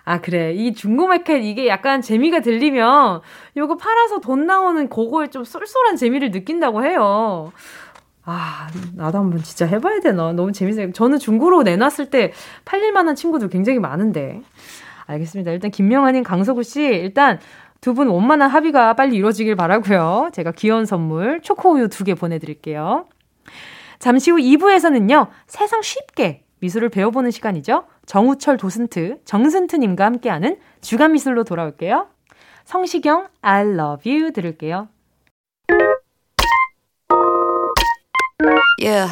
아, 0.03 0.19
그래. 0.19 0.53
이 0.53 0.73
중고마켓 0.73 1.43
이게 1.43 1.67
약간 1.67 2.01
재미가 2.01 2.41
들리면 2.41 3.21
요거 3.57 3.77
팔아서 3.77 4.19
돈 4.19 4.45
나오는 4.47 4.89
그거에 4.89 5.27
좀 5.29 5.43
쏠쏠한 5.43 5.95
재미를 5.95 6.31
느낀다고 6.31 6.83
해요. 6.83 7.51
아, 8.23 8.67
나도 8.95 9.17
한번 9.19 9.41
진짜 9.43 9.65
해봐야 9.65 9.99
되나. 9.99 10.31
너무 10.33 10.51
재밌어요. 10.51 10.91
저는 10.91 11.19
중고로 11.19 11.63
내놨을 11.63 12.09
때 12.09 12.33
팔릴 12.65 12.91
만한 12.91 13.15
친구들 13.15 13.49
굉장히 13.49 13.79
많은데. 13.79 14.41
알겠습니다. 15.05 15.51
일단 15.51 15.71
김명환님, 15.71 16.23
강서구 16.23 16.63
씨, 16.63 16.81
일단 16.83 17.39
두 17.81 17.93
분 17.95 18.07
원만한 18.09 18.49
합의가 18.49 18.93
빨리 18.93 19.15
이루어지길 19.17 19.55
바라고요. 19.55 20.29
제가 20.33 20.51
귀여운 20.51 20.85
선물 20.85 21.41
초코우유 21.41 21.89
두 21.89 22.03
개 22.03 22.13
보내드릴게요. 22.13 23.07
잠시 23.97 24.29
후 24.31 24.37
2부에서는요, 24.37 25.27
세상 25.47 25.81
쉽게 25.81 26.43
미술을 26.61 26.89
배워보는 26.89 27.31
시간이죠. 27.31 27.85
정우철 28.05 28.57
도슨트, 28.57 29.21
정슨트님과 29.25 30.05
함께하는 30.05 30.57
주간 30.79 31.11
미술로 31.13 31.43
돌아올게요. 31.43 32.07
성시경, 32.63 33.27
I 33.41 33.67
love 33.67 34.09
you 34.09 34.31
들을게요. 34.31 34.87
Yeah, 38.79 39.11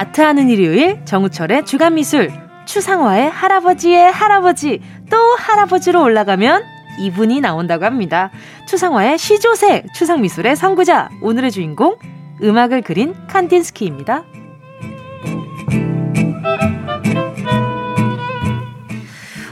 아트하는 0.00 0.48
일요일 0.48 1.04
정우철의 1.04 1.66
주간미술 1.66 2.32
추상화의 2.64 3.28
할아버지의 3.28 4.10
할아버지 4.10 4.80
또 5.10 5.34
할아버지로 5.34 6.02
올라가면 6.02 6.64
이분이 7.00 7.42
나온다고 7.42 7.84
합니다. 7.84 8.30
추상화의 8.66 9.18
시조새 9.18 9.84
추상미술의 9.94 10.56
선구자 10.56 11.10
오늘의 11.20 11.50
주인공 11.50 11.98
음악을 12.42 12.80
그린 12.80 13.14
칸딘스키입니다. 13.26 14.24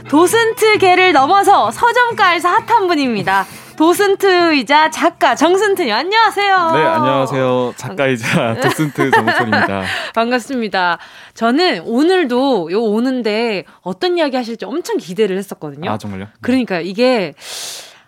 도슨트계를 0.09 1.13
넘어서 1.13 1.69
서점가에서 1.69 2.49
핫한 2.49 2.87
분입니다. 2.87 3.45
도슨트이자 3.79 4.89
작가 4.89 5.35
정슨트님 5.35 5.93
안녕하세요. 5.93 6.71
네 6.73 6.81
안녕하세요 6.81 7.73
작가이자 7.77 8.55
도슨트 8.59 9.09
정철입니다. 9.09 9.83
반갑습니다. 10.13 10.97
저는 11.33 11.83
오늘도 11.85 12.73
요 12.73 12.83
오는데 12.83 13.63
어떤 13.79 14.17
이야기 14.17 14.35
하실지 14.35 14.65
엄청 14.65 14.97
기대를 14.97 15.37
했었거든요. 15.37 15.89
아 15.89 15.97
정말요? 15.97 16.27
그러니까 16.41 16.81
이게 16.81 17.33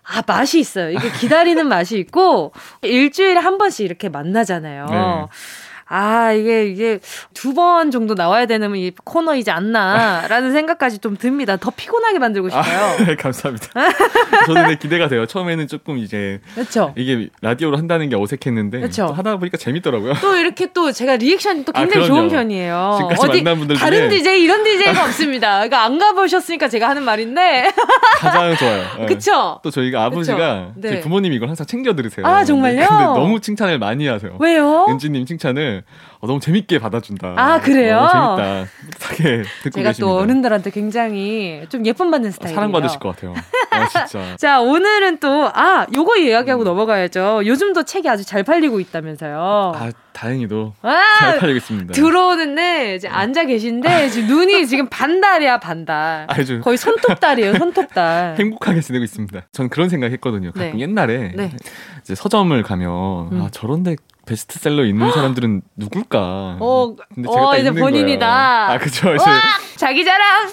아 0.03 0.21
맛이 0.27 0.59
있어요. 0.59 0.89
이게 0.91 1.09
기다리는 1.09 1.65
맛이 1.65 1.97
있고 1.99 2.51
일주일에 2.83 3.39
한 3.39 3.57
번씩 3.57 3.85
이렇게 3.85 4.09
만나잖아요. 4.09 4.85
네. 4.87 5.25
아, 5.91 6.31
이게, 6.31 6.65
이게 6.67 6.99
두 7.33 7.51
번 7.53 7.91
정도 7.91 8.13
나와야 8.15 8.45
되는 8.45 8.73
이 8.77 8.91
코너이지 9.03 9.51
않나라는 9.51 10.53
생각까지 10.53 10.99
좀 10.99 11.17
듭니다. 11.17 11.57
더 11.57 11.69
피곤하게 11.69 12.17
만들고 12.19 12.47
아, 12.53 12.63
싶어요. 12.63 12.79
아, 12.85 12.97
네, 13.05 13.15
감사합니다. 13.15 13.67
저는 14.45 14.67
네, 14.69 14.75
기대가 14.75 15.09
돼요. 15.09 15.25
처음에는 15.25 15.67
조금 15.67 15.97
이제. 15.97 16.39
그렇죠. 16.55 16.93
이게 16.95 17.27
라디오로 17.41 17.77
한다는 17.77 18.07
게 18.09 18.15
어색했는데. 18.15 18.87
하다 19.13 19.37
보니까 19.37 19.57
재밌더라고요. 19.57 20.13
또 20.21 20.35
이렇게 20.37 20.71
또 20.73 20.91
제가 20.93 21.17
리액션이 21.17 21.65
또 21.65 21.73
아, 21.75 21.81
굉장히 21.81 22.05
아, 22.05 22.07
좋은 22.07 22.29
편이에요. 22.29 22.93
지금까지 22.97 23.27
어디 23.27 23.41
만난 23.41 23.59
분들 23.59 23.75
다른 23.75 24.09
DJ, 24.09 24.43
이런 24.43 24.63
DJ가 24.63 25.03
없습니다. 25.05 25.55
그러니까 25.55 25.83
안 25.83 25.97
가보셨으니까 25.99 26.69
제가 26.69 26.87
하는 26.87 27.03
말인데. 27.03 27.69
가장 28.19 28.55
좋아요. 28.55 28.83
네. 28.99 29.05
그쵸? 29.07 29.59
또 29.63 29.69
저희가 29.71 30.03
아버지가 30.05 30.71
네. 30.75 31.01
부모님이 31.01 31.35
이걸 31.35 31.49
항상 31.49 31.65
챙겨 31.65 31.93
들으세요. 31.95 32.25
아, 32.25 32.45
정말요? 32.45 32.87
근데 32.87 33.03
너무 33.03 33.41
칭찬을 33.41 33.77
많이 33.79 34.07
하세요. 34.07 34.37
왜요? 34.39 34.85
은지님 34.89 35.25
칭찬을 35.25 35.80
어, 36.19 36.27
너무 36.27 36.39
재밌게 36.39 36.79
받아준다. 36.79 37.33
아 37.37 37.59
그래요? 37.59 37.97
어, 37.97 38.35
재밌다. 38.37 38.71
듣고 39.63 39.69
제가 39.71 39.89
계십니다. 39.89 39.93
또 39.99 40.17
어른들한테 40.17 40.69
굉장히 40.71 41.65
좀 41.69 41.85
예쁨 41.85 42.11
받는 42.11 42.31
스타일이에요. 42.31 42.55
사랑받으실 42.55 42.99
것 42.99 43.15
같아요. 43.15 43.33
아 43.71 43.87
진짜. 43.87 44.35
자 44.37 44.59
오늘은 44.61 45.17
또 45.19 45.51
아 45.53 45.85
요거 45.93 46.17
이야기하고 46.17 46.63
음. 46.63 46.65
넘어가야죠. 46.65 47.41
요즘도 47.45 47.83
책이 47.83 48.07
아주 48.09 48.25
잘 48.25 48.43
팔리고 48.43 48.79
있다면서요. 48.79 49.71
아 49.75 49.91
다행히도 50.13 50.73
아, 50.81 51.01
잘 51.19 51.39
팔리고 51.39 51.57
있습니다. 51.57 51.93
들어오는데 51.93 52.95
이제 52.95 53.07
앉아 53.07 53.45
계신데 53.45 54.09
지금 54.09 54.27
눈이 54.27 54.67
지금 54.67 54.87
반달이야 54.89 55.59
반달. 55.59 56.25
아주 56.29 56.59
거의 56.61 56.77
손톱달이에요 56.77 57.55
손톱달. 57.57 58.35
행복하게 58.39 58.81
지내고 58.81 59.03
있습니다. 59.03 59.41
전 59.51 59.69
그런 59.69 59.89
생각했거든요. 59.89 60.51
가끔 60.51 60.71
네. 60.73 60.79
옛날에 60.79 61.33
네. 61.35 61.51
이제 62.01 62.15
서점을 62.15 62.61
가면 62.63 62.89
음. 63.31 63.41
아 63.41 63.49
저런데 63.51 63.95
베스트셀러 64.25 64.85
있는 64.85 65.11
사람들은 65.11 65.61
누굴까? 65.75 66.57
어, 66.59 66.95
근데 67.13 67.29
제가 67.29 67.49
어, 67.49 67.57
이제 67.57 67.71
본인이다. 67.71 68.27
거예요. 68.27 68.71
아, 68.71 68.77
그죠. 68.77 69.13
이제 69.15 69.25
자기 69.77 70.05
자랑. 70.05 70.49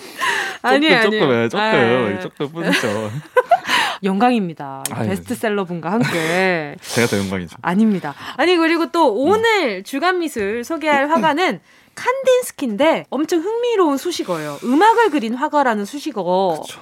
아니 0.62 0.92
아니. 0.94 1.02
조금 1.02 1.48
조금 1.48 2.20
조금 2.20 2.52
뿐이죠. 2.52 3.10
영광입니다. 4.02 4.84
아유. 4.92 5.08
베스트셀러 5.08 5.64
분과 5.64 5.92
함께. 5.92 6.76
제가 6.80 7.06
더 7.08 7.18
영광이죠. 7.18 7.56
아닙니다. 7.62 8.14
아니 8.36 8.56
그리고 8.56 8.90
또 8.90 9.12
오늘 9.14 9.78
음. 9.78 9.84
주간 9.84 10.20
미술 10.20 10.64
소개할 10.64 11.10
화가는 11.10 11.60
칸딘스키인데 11.94 13.06
엄청 13.10 13.40
흥미로운 13.40 13.96
수식어예요. 13.98 14.58
음악을 14.64 15.10
그린 15.10 15.34
화가라는 15.34 15.84
수식어가 15.84 16.60
그쵸. 16.60 16.80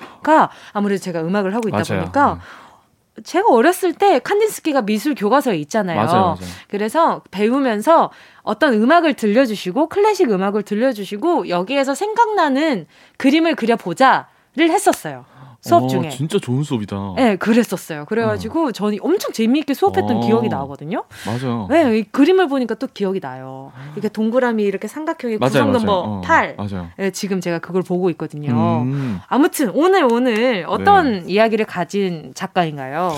아무래도 0.72 1.00
제가 1.02 1.20
음악을 1.22 1.54
하고 1.54 1.68
있다 1.68 1.78
맞아요. 1.88 2.02
보니까 2.02 2.32
음. 2.34 2.38
제가 3.24 3.48
어렸을 3.50 3.92
때 3.92 4.18
칸딘스키가 4.18 4.82
미술 4.82 5.14
교과서에 5.14 5.56
있잖아요. 5.58 5.96
맞아요, 5.96 6.22
맞아요. 6.22 6.36
그래서 6.68 7.22
배우면서 7.30 8.10
어떤 8.42 8.74
음악을 8.74 9.14
들려주시고 9.14 9.88
클래식 9.88 10.30
음악을 10.30 10.62
들려주시고 10.62 11.48
여기에서 11.48 11.94
생각나는 11.94 12.86
그림을 13.16 13.54
그려보자를 13.54 14.26
했었어요. 14.58 15.24
수업 15.66 15.82
어, 15.84 15.86
중에. 15.88 16.10
진짜 16.10 16.38
좋은 16.38 16.62
수업이다. 16.62 17.14
네, 17.16 17.36
그랬었어요. 17.36 18.04
그래가지고 18.04 18.68
어. 18.68 18.72
저는 18.72 18.98
엄청 19.02 19.32
재미있게 19.32 19.74
수업했던 19.74 20.18
어. 20.18 20.20
기억이 20.20 20.48
나거든요. 20.48 21.04
맞아요. 21.26 21.66
네, 21.68 21.98
이 21.98 22.02
그림을 22.04 22.48
보니까 22.48 22.76
또 22.76 22.86
기억이 22.86 23.20
나요. 23.20 23.72
이렇게 23.94 24.08
동그라미 24.08 24.62
이렇게 24.62 24.86
삼각형의 24.86 25.38
구성 25.38 25.72
넘버 25.72 26.20
8. 26.22 26.54
어, 26.58 26.64
맞아요. 26.64 26.88
네, 26.96 27.10
지금 27.10 27.40
제가 27.40 27.58
그걸 27.58 27.82
보고 27.82 28.10
있거든요. 28.10 28.82
음. 28.82 29.18
아무튼 29.26 29.70
오늘 29.74 30.04
오늘 30.04 30.64
어떤 30.68 31.20
네. 31.20 31.24
이야기를 31.26 31.66
가진 31.66 32.32
작가인가요? 32.34 33.12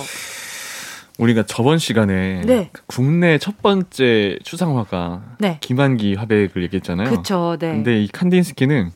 우리가 1.18 1.42
저번 1.42 1.78
시간에 1.78 2.42
네. 2.46 2.70
국내 2.86 3.38
첫 3.38 3.60
번째 3.60 4.38
추상화가 4.44 5.22
네. 5.38 5.58
김한기 5.60 6.14
화백을 6.14 6.62
얘기했잖아요. 6.62 7.10
그렇죠. 7.10 7.56
네. 7.58 7.72
근데 7.72 8.02
이 8.02 8.08
칸딘스키는 8.08 8.92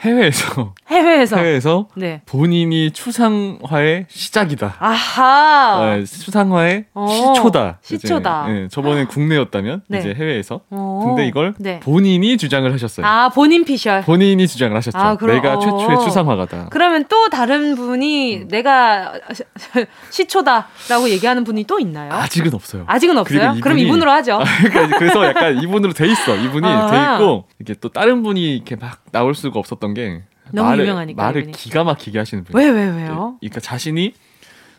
해외에서 0.00 0.74
해외에서 0.88 1.36
해외에서 1.36 1.88
네. 1.96 2.20
본인이 2.26 2.90
추상화의 2.90 4.06
시작이다. 4.08 4.76
아하. 4.78 5.96
네, 5.96 6.04
추상화의 6.04 6.84
어, 6.94 7.06
시초다. 7.08 7.78
시초다. 7.82 8.46
네, 8.48 8.68
저번에 8.68 9.04
국내였다면 9.06 9.82
네. 9.88 9.98
이제 10.00 10.14
해외에서. 10.14 10.60
오. 10.70 10.76
어. 10.76 11.04
근데 11.06 11.26
이걸 11.26 11.54
네. 11.58 11.80
본인이 11.80 12.36
주장을 12.36 12.70
하셨어요. 12.72 13.06
아 13.06 13.28
본인 13.30 13.64
피셜. 13.64 14.02
본인이 14.02 14.46
주장을 14.46 14.76
하셨죠. 14.76 14.98
아, 14.98 15.16
그럼, 15.16 15.36
내가 15.36 15.54
어. 15.54 15.60
최초의 15.60 16.00
추상화가다. 16.04 16.68
그러면 16.70 17.04
또 17.08 17.28
다른 17.28 17.74
분이 17.74 18.36
음. 18.36 18.48
내가 18.48 19.14
시초다라고 20.10 21.08
얘기하는 21.10 21.44
분이 21.44 21.64
또 21.64 21.78
있나요? 21.80 22.12
아직은 22.12 22.54
없어요. 22.54 22.84
아직은 22.86 23.16
없어요. 23.18 23.42
이분이, 23.48 23.60
그럼 23.60 23.78
이분으로 23.78 24.10
하죠. 24.12 24.40
그러니까 24.70 24.98
그래서 24.98 25.24
약간 25.26 25.62
이분으로 25.62 25.92
돼 25.92 26.06
있어. 26.06 26.36
이분이 26.36 26.66
아. 26.66 26.86
돼 26.90 27.14
있고 27.14 27.44
이게 27.60 27.74
또 27.80 27.88
다른 27.88 28.22
분이 28.22 28.56
이렇게 28.56 28.76
막 28.76 29.00
나올 29.12 29.34
수가 29.34 29.58
없었던 29.58 29.85
게 29.94 30.22
너무 30.52 30.68
말을, 30.70 30.84
유명하니까 30.84 31.22
말을 31.22 31.40
이분이. 31.42 31.56
기가 31.56 31.84
막히게 31.84 32.18
하시는 32.18 32.44
분. 32.44 32.56
왜왜 32.56 32.70
왜, 32.70 32.86
왜요? 33.02 33.36
그러니까 33.40 33.60
자신이 33.60 34.14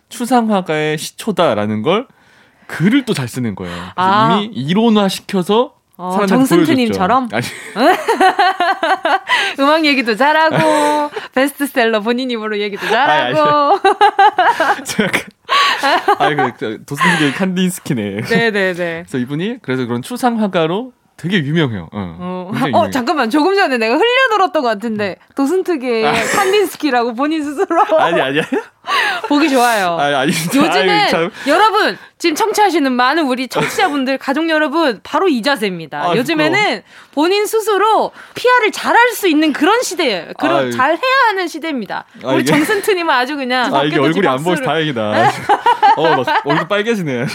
추상화가의 0.09 0.97
시초다라는 0.97 1.81
걸 1.81 2.07
글을 2.67 3.05
또 3.05 3.13
잘 3.13 3.27
쓰는 3.27 3.55
거예요. 3.55 3.75
아. 3.95 4.39
이미 4.41 4.53
이론화 4.53 5.09
시켜서 5.09 5.75
어, 5.97 6.25
정승트님처럼 6.27 7.27
음악 9.59 9.85
얘기도 9.85 10.15
잘하고 10.15 11.09
베스트셀러 11.33 12.01
본인 12.01 12.29
입으로 12.31 12.59
얘기도 12.59 12.85
잘하고. 12.87 13.79
아니, 16.19 16.35
그 16.57 16.83
도슨기 16.85 17.31
칸딘스키네. 17.33 18.21
네네네. 18.29 18.73
그래서 18.73 19.17
이분이 19.17 19.57
그래서 19.61 19.85
그런 19.85 20.01
추상화가로 20.01 20.93
되게 21.17 21.39
유명해요. 21.39 21.89
어, 21.91 22.17
어, 22.19 22.51
어 22.73 22.89
잠깐만 22.91 23.31
조금 23.31 23.55
전에 23.55 23.79
내가 23.79 23.95
흘려들었던 23.95 24.61
것 24.61 24.69
같은데 24.69 25.17
도슨트의 25.35 26.05
아. 26.05 26.13
칸딘스키라고 26.13 27.15
본인 27.15 27.43
스스로 27.43 27.83
아니 27.97 28.21
아니야 28.21 28.43
보기 29.27 29.49
좋아요. 29.49 29.97
아니, 29.99 30.15
아니, 30.15 30.31
요즘은 30.31 30.69
아니, 30.69 31.29
여러분 31.47 31.97
지금 32.19 32.35
청취하시는 32.35 32.91
많은 32.91 33.25
우리 33.25 33.47
청취자분들 33.47 34.17
가족 34.19 34.47
여러분 34.47 34.99
바로 35.03 35.27
이 35.27 35.41
자세입니다. 35.41 36.11
아, 36.11 36.15
요즘에는 36.15 36.63
그럼. 36.63 36.81
본인 37.11 37.47
스스로 37.47 38.11
PR을 38.35 38.71
잘할 38.71 39.09
수 39.09 39.27
있는 39.27 39.53
그런 39.53 39.81
시대예요. 39.81 40.33
그런 40.37 40.71
잘 40.71 40.91
해야 40.91 41.29
하는 41.29 41.47
시대입니다. 41.47 42.05
아, 42.23 42.31
우리 42.31 42.45
정승트님은 42.45 43.13
아주 43.13 43.35
그냥 43.35 43.75
아 43.75 43.83
이게 43.83 43.99
얼굴이 43.99 44.27
안 44.27 44.43
보여서 44.43 44.63
다행이다. 44.63 45.31
어, 45.97 46.25
얼굴 46.45 46.67
빨개지네. 46.67 47.25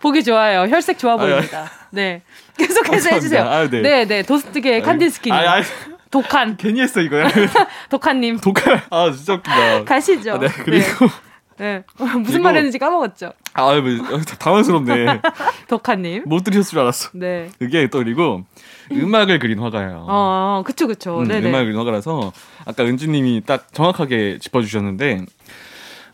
보기 0.00 0.22
좋아요. 0.22 0.68
혈색 0.68 0.98
좋아 0.98 1.16
보입니다. 1.16 1.70
네. 1.90 2.22
계속해서 2.56 3.10
해주세요. 3.10 3.42
아, 3.42 3.68
네. 3.68 3.80
네, 3.80 4.04
네. 4.06 4.22
도스트계 4.22 4.80
칸디스키님. 4.80 5.38
아, 5.38 5.58
아, 5.58 5.62
독한. 6.10 6.56
괜히 6.56 6.80
했어, 6.80 7.00
이거. 7.00 7.16
독한님. 7.90 8.38
독한. 8.38 8.80
아, 8.90 9.10
진짜 9.10 9.34
웃긴다. 9.34 9.84
가시죠. 9.84 10.32
아, 10.32 10.38
네, 10.38 10.48
그리고. 10.48 11.06
네. 11.06 11.12
네. 11.58 11.84
무슨 12.20 12.42
말 12.42 12.56
했는지 12.56 12.78
까먹었죠. 12.78 13.32
아, 13.54 13.74
뭐, 13.74 14.20
당황스럽네. 14.38 15.20
독한님. 15.68 16.24
못 16.26 16.44
들으셨을 16.44 16.70
줄 16.70 16.80
알았어. 16.80 17.10
네. 17.14 17.50
그게 17.58 17.86
또 17.88 17.98
그리고 17.98 18.44
음악을 18.90 19.38
그린 19.38 19.58
화가예요. 19.58 20.06
어, 20.08 20.62
그쵸, 20.66 20.86
그쵸. 20.86 21.20
음, 21.20 21.30
음악을 21.30 21.66
그린 21.66 21.78
화가라서 21.78 22.32
아까 22.64 22.84
은지님이 22.84 23.42
딱 23.46 23.72
정확하게 23.72 24.38
짚어주셨는데 24.40 25.24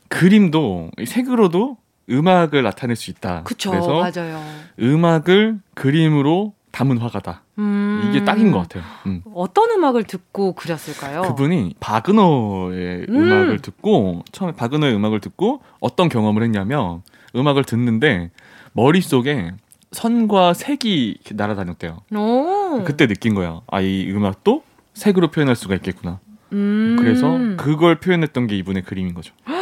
그림도 0.08 0.90
색으로도 1.06 1.76
음악을 2.10 2.62
나타낼 2.62 2.96
수 2.96 3.10
있다. 3.10 3.42
그쵸, 3.44 3.70
그래서 3.70 4.00
맞아요. 4.00 4.42
음악을 4.80 5.58
그림으로 5.74 6.54
담은 6.70 6.98
화가다. 6.98 7.42
음... 7.58 8.08
이게 8.08 8.24
딱인 8.24 8.52
것 8.52 8.60
같아요. 8.60 8.84
음. 9.06 9.22
어떤 9.34 9.70
음악을 9.70 10.04
듣고 10.04 10.52
그렸을까요? 10.54 11.22
그분이 11.22 11.74
바그너의 11.80 13.06
음. 13.08 13.32
악을 13.32 13.58
듣고 13.60 14.22
처음에 14.32 14.52
바그너의 14.54 14.94
음악을 14.94 15.20
듣고 15.20 15.62
어떤 15.80 16.08
경험을 16.08 16.42
했냐면 16.42 17.02
음악을 17.34 17.64
듣는데 17.64 18.30
머릿속에 18.72 19.52
선과 19.92 20.54
색이 20.54 21.18
날아다녔대요. 21.32 21.98
오. 22.14 22.84
그때 22.84 23.06
느낀 23.06 23.34
거야. 23.34 23.62
아, 23.66 23.80
이 23.80 24.10
음악도 24.10 24.62
색으로 24.94 25.30
표현할 25.30 25.56
수가 25.56 25.74
있겠구나. 25.76 26.20
음. 26.52 26.96
그래서 26.98 27.38
그걸 27.56 27.96
표현했던 27.96 28.46
게 28.46 28.56
이분의 28.56 28.82
그림인 28.84 29.14
거죠. 29.14 29.34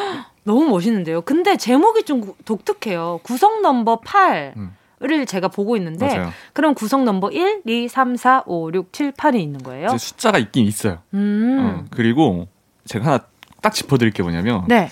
너무 0.47 0.67
멋있는데요. 0.69 1.21
근데 1.23 1.57
제목이 1.57 2.05
좀 2.05 2.33
독특해요. 2.45 3.21
구성 3.23 3.63
넘버 3.63 4.01
8. 4.01 4.55
음. 4.57 4.77
을 5.03 5.27
제가 5.27 5.49
보고 5.49 5.77
있는데 5.77 6.07
맞아요. 6.07 6.33
그럼 6.55 6.73
구성 6.73 7.05
넘버 7.05 7.29
1, 7.31 7.61
2, 7.67 7.87
3, 7.87 8.17
4, 8.17 8.45
5, 8.47 8.71
6, 8.73 8.93
7, 8.95 9.13
8이 9.13 9.39
있는 9.41 9.63
거예요. 9.63 9.89
숫자가 9.99 10.39
있긴 10.39 10.65
있어요. 10.65 11.01
음. 11.13 11.59
어, 11.61 11.85
그리고 11.91 12.49
제가 12.87 13.05
하나 13.05 13.19
딱 13.61 13.75
짚어드릴 13.75 14.13
게 14.13 14.23
뭐냐면 14.23 14.65
네. 14.69 14.89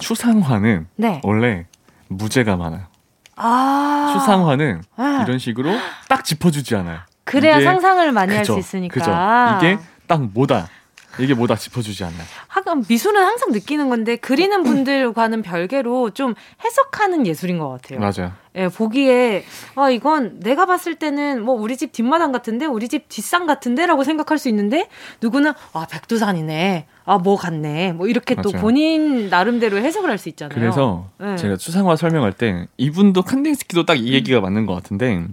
추상화는 0.00 0.88
네. 0.96 1.22
원래 1.24 1.64
무죄가 2.08 2.56
많아요. 2.58 2.82
아~ 3.36 4.12
추상화는 4.18 4.82
아~ 4.96 5.24
이런 5.26 5.38
식으로 5.38 5.70
딱 6.10 6.26
짚어주지 6.26 6.76
않아요. 6.76 6.98
그래야 7.24 7.58
상상을 7.58 8.12
많이 8.12 8.34
할 8.34 8.44
수 8.44 8.58
있으니까. 8.58 8.92
그죠. 8.92 9.66
이게 9.66 9.78
딱 10.06 10.22
뭐다. 10.34 10.68
이게 11.20 11.34
뭐다 11.34 11.56
짚어주지 11.56 12.04
않나. 12.04 12.16
하긴 12.48 12.84
미술은 12.88 13.22
항상 13.22 13.52
느끼는 13.52 13.88
건데 13.88 14.16
그리는 14.16 14.62
분들과는 14.62 15.42
별개로 15.42 16.10
좀 16.10 16.34
해석하는 16.64 17.26
예술인 17.26 17.58
것 17.58 17.68
같아요. 17.68 18.00
맞아요. 18.00 18.32
예, 18.56 18.66
보기에 18.68 19.44
아 19.76 19.88
이건 19.90 20.40
내가 20.40 20.66
봤을 20.66 20.96
때는 20.96 21.42
뭐 21.44 21.54
우리 21.54 21.76
집 21.76 21.92
뒷마당 21.92 22.32
같은데 22.32 22.64
우리 22.66 22.88
집 22.88 23.08
뒷산 23.08 23.46
같은데라고 23.46 24.02
생각할 24.04 24.38
수 24.38 24.48
있는데 24.48 24.88
누구는 25.20 25.52
아 25.72 25.86
백두산이네. 25.90 26.86
아 27.04 27.18
뭐 27.18 27.36
같네. 27.36 27.92
뭐 27.92 28.06
이렇게 28.08 28.34
맞아요. 28.34 28.42
또 28.42 28.50
본인 28.52 29.28
나름대로 29.30 29.78
해석을 29.78 30.10
할 30.10 30.18
수 30.18 30.28
있잖아요. 30.28 30.58
그래서 30.58 31.08
네. 31.18 31.36
제가 31.36 31.56
추상화 31.56 31.96
설명할 31.96 32.32
때 32.32 32.66
이분도 32.76 33.22
칸딩스키도 33.22 33.84
딱 33.86 33.96
이 33.98 34.12
얘기가 34.12 34.40
맞는 34.40 34.66
것 34.66 34.74
같은데 34.74 35.24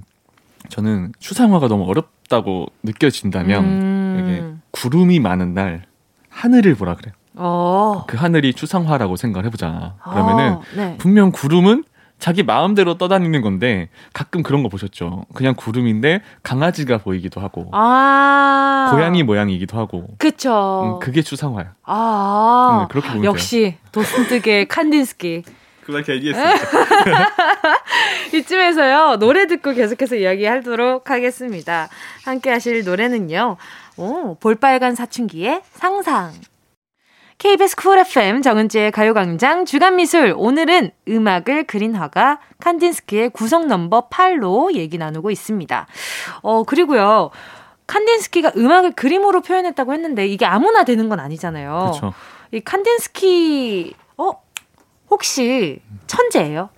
저는 0.70 1.14
추상화가 1.20 1.68
너무 1.68 1.86
어렵다고 1.90 2.68
느껴진다면 2.84 3.64
음. 3.64 4.05
이게 4.20 4.44
구름이 4.72 5.20
많은 5.20 5.54
날 5.54 5.84
하늘을 6.30 6.76
보라 6.76 6.96
그래요. 6.96 7.14
어. 7.36 8.06
그 8.08 8.18
하늘이 8.18 8.54
추상화라고 8.54 9.16
생각을 9.16 9.46
해보자. 9.46 9.96
그러면은 10.04 10.54
어, 10.54 10.62
네. 10.76 10.96
분명 10.98 11.32
구름은 11.32 11.84
자기 12.18 12.44
마음대로 12.44 12.98
떠다니는 12.98 13.42
건데 13.42 13.90
가끔 14.14 14.42
그런 14.42 14.64
거 14.64 14.70
보셨죠? 14.70 15.26
그냥 15.34 15.54
구름인데 15.56 16.22
강아지가 16.44 17.00
보이기도 17.00 17.42
하고 17.42 17.70
아~ 17.74 18.90
고양이 18.92 19.22
모양이기도 19.22 19.78
하고 19.78 20.08
그쵸 20.18 20.98
음, 20.98 21.00
그게 21.00 21.22
추상화야. 21.22 21.74
아 21.84 22.80
음, 22.84 22.88
그렇게 22.88 23.10
보면 23.10 23.26
역시 23.26 23.76
도슨트의 23.92 24.68
칸딘스키 24.70 25.44
그림 25.86 26.04
얘기했습니다. 26.08 26.56
이쯤에서요 28.34 29.18
노래 29.18 29.46
듣고 29.46 29.74
계속해서 29.74 30.16
이야기하도록 30.16 31.10
하겠습니다. 31.12 31.90
함께 32.24 32.50
하실 32.50 32.84
노래는요. 32.84 33.58
오, 33.98 34.36
볼빨간 34.36 34.96
사춘기의 34.96 35.62
상상. 35.72 36.34
KBS 37.38 37.76
Cool 37.76 38.00
FM 38.00 38.42
정은지의 38.42 38.92
가요광장 38.92 39.66
주간미술 39.66 40.36
오늘은 40.38 40.92
음악을 41.08 41.66
그린 41.66 41.94
화가 41.94 42.40
칸딘스키의 42.60 43.32
구성 43.32 43.68
넘버 43.68 44.08
8로 44.10 44.74
얘기 44.74 44.98
나누고 44.98 45.32
있습니다. 45.32 45.88
어 46.42 46.64
그리고요 46.64 47.32
칸딘스키가 47.88 48.54
음악을 48.56 48.94
그림으로 48.94 49.42
표현했다고 49.42 49.94
했는데 49.94 50.26
이게 50.28 50.46
아무나 50.46 50.86
되는 50.86 51.10
건 51.10 51.20
아니잖아요. 51.20 51.92
그쵸. 51.94 52.14
이 52.52 52.62
칸딘스키 52.62 53.94
어 54.18 54.32
혹시 55.10 55.82
천재예요? 56.08 56.70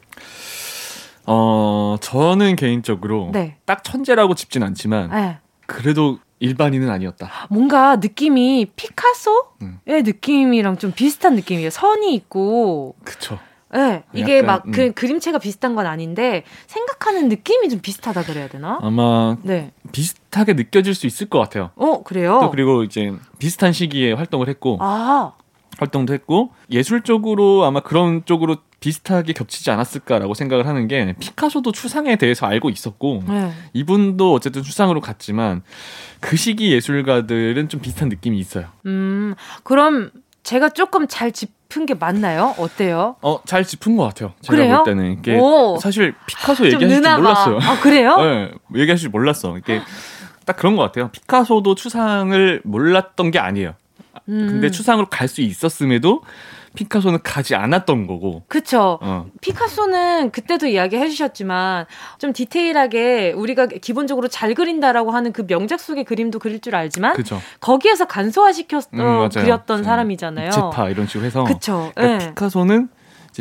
어 1.28 1.98
저는 2.02 2.56
개인적으로 2.56 3.30
네. 3.32 3.58
딱 3.66 3.84
천재라고 3.84 4.34
짚진 4.34 4.64
않지만 4.64 5.12
네. 5.12 5.38
그래도 5.68 6.18
일반인은 6.40 6.90
아니었다. 6.90 7.30
뭔가 7.50 7.96
느낌이 7.98 8.68
피카소의 8.76 9.44
음. 9.62 9.80
느낌이랑 9.88 10.78
좀 10.78 10.92
비슷한 10.92 11.36
느낌이에요. 11.36 11.70
선이 11.70 12.14
있고. 12.16 12.96
그쵸. 13.04 13.40
네, 13.74 14.04
이게 14.14 14.42
막그 14.42 14.70
음. 14.70 14.72
그 14.72 14.92
그림체가 14.94 15.40
비슷한 15.40 15.76
건 15.76 15.86
아닌데 15.88 16.44
생각하는 16.68 17.28
느낌이 17.28 17.68
좀 17.70 17.80
비슷하다 17.82 18.24
그래야 18.24 18.48
되나? 18.48 18.80
아마 18.82 19.36
네. 19.44 19.74
비슷하게 19.92 20.54
느껴질 20.54 20.96
수 20.96 21.06
있을 21.06 21.28
것 21.28 21.40
같아요. 21.40 21.72
어 21.76 22.02
그래요? 22.02 22.40
또 22.42 22.50
그리고 22.50 22.84
이제 22.84 23.12
비슷한 23.40 23.74
시기에 23.74 24.14
활동을 24.14 24.48
했고 24.48 24.78
아. 24.80 25.34
활동도 25.80 26.14
했고 26.14 26.52
예술적으로 26.72 27.66
아마 27.66 27.82
그런 27.82 28.24
쪽으로 28.26 28.58
비슷하게 28.80 29.34
겹치지 29.34 29.72
않았을까라고 29.72 30.34
생각을 30.34 30.68
하는 30.68 30.88
게 30.88 31.16
피카소도 31.20 31.72
추상에 31.72 32.16
대해서 32.16 32.46
알고 32.46 32.70
있었고 32.70 33.24
네. 33.28 33.52
이분도 33.74 34.34
어쨌든 34.34 34.62
추상으로 34.64 35.02
갔지만 35.02 35.64
그 36.20 36.38
시기 36.38 36.72
예술가들은 36.74 37.70
좀 37.70 37.82
비슷한 37.82 38.10
느낌이 38.10 38.38
있어요. 38.40 38.68
음 38.86 39.34
그럼 39.64 40.12
제가 40.44 40.70
조금 40.70 41.08
잘 41.08 41.32
짚은 41.32 41.86
게 41.88 41.94
맞나요? 41.96 42.56
어때요? 42.58 43.16
어잘 43.22 43.66
짚은 43.66 43.98
것 43.98 44.04
같아요. 44.06 44.34
제가 44.42 44.56
그래요? 44.56 44.76
볼 44.78 44.86
때는 44.86 45.12
이게 45.14 45.38
오. 45.38 45.78
사실 45.82 46.14
피카소 46.28 46.66
얘기하실 46.68 47.02
줄 47.02 47.18
몰랐어요. 47.18 47.60
아 47.62 47.80
그래요? 47.80 48.16
네, 48.22 48.52
얘기하실 48.76 49.04
줄 49.04 49.10
몰랐어. 49.10 49.58
이게 49.58 49.82
딱 50.46 50.56
그런 50.56 50.76
것 50.76 50.84
같아요. 50.84 51.10
피카소도 51.10 51.76
추상을 51.76 52.62
몰랐던 52.64 53.32
게 53.32 53.40
아니에요. 53.40 53.74
음. 54.30 54.48
근데 54.50 54.70
추상으로 54.72 55.08
갈 55.10 55.28
수 55.28 55.42
있었음에도 55.42 56.22
피카소는 56.76 57.20
가지 57.24 57.56
않았던 57.56 58.06
거고. 58.08 58.44
그쵸. 58.48 59.00
어. 59.02 59.26
피카소는 59.42 60.32
그때도 60.32 60.68
이야기 60.68 60.96
해 60.96 61.10
주셨지만 61.10 61.86
좀 62.20 62.34
디테일하게 62.34 63.34
우리가 63.36 63.66
기본적으로 63.66 64.28
잘 64.28 64.54
그린다라고 64.54 65.12
하는 65.12 65.34
그 65.34 65.46
명작 65.48 65.80
속의 65.80 66.04
그림도 66.04 66.40
그릴 66.40 66.60
줄 66.62 66.76
알지만 66.76 67.16
그쵸. 67.16 67.42
거기에서 67.60 68.06
간소화시켜서 68.06 68.90
음, 68.94 69.30
그렸던 69.30 69.80
음. 69.80 69.84
사람이잖아요. 69.84 70.52
제파 70.52 70.90
이런 70.90 71.08
식으로 71.08 71.26
해서. 71.26 71.44
그쵸. 71.46 71.92
그러니까 71.96 72.18
네. 72.26 72.30
피카소는 72.30 72.90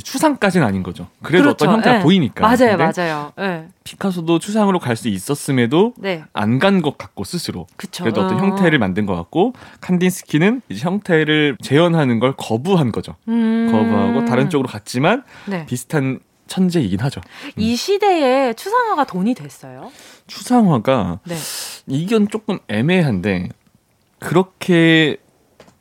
추상까지는 0.02 0.66
아닌 0.66 0.82
거죠. 0.82 1.06
그래도 1.22 1.44
그렇죠. 1.44 1.64
어떤 1.64 1.74
형태가 1.76 1.96
네. 1.98 2.02
보이니까. 2.02 2.40
맞아요, 2.46 2.76
맞아요. 2.76 3.32
네. 3.36 3.68
피카소도 3.84 4.38
추상으로 4.38 4.78
갈 4.78 4.96
수 4.96 5.08
있었음에도 5.08 5.92
네. 5.98 6.24
안간 6.32 6.82
것 6.82 6.96
같고 6.98 7.24
스스로. 7.24 7.66
그쵸. 7.76 8.04
그래도 8.04 8.22
어떤 8.22 8.38
어. 8.38 8.40
형태를 8.40 8.78
만든 8.78 9.06
것 9.06 9.14
같고 9.14 9.52
칸딘스키는 9.80 10.62
이제 10.68 10.84
형태를 10.84 11.56
재현하는 11.62 12.18
걸 12.18 12.34
거부한 12.36 12.92
거죠. 12.92 13.14
음. 13.28 13.68
거부하고 13.70 14.24
다른 14.24 14.48
쪽으로 14.50 14.68
갔지만 14.68 15.22
네. 15.46 15.66
비슷한 15.66 16.20
천재이긴 16.46 17.00
하죠. 17.00 17.20
음. 17.44 17.50
이 17.56 17.76
시대에 17.76 18.52
추상화가 18.54 19.04
돈이 19.04 19.34
됐어요? 19.34 19.90
추상화가 20.26 21.18
네. 21.24 21.34
이건 21.88 22.28
조금 22.28 22.58
애매한데 22.68 23.48
그렇게 24.18 25.16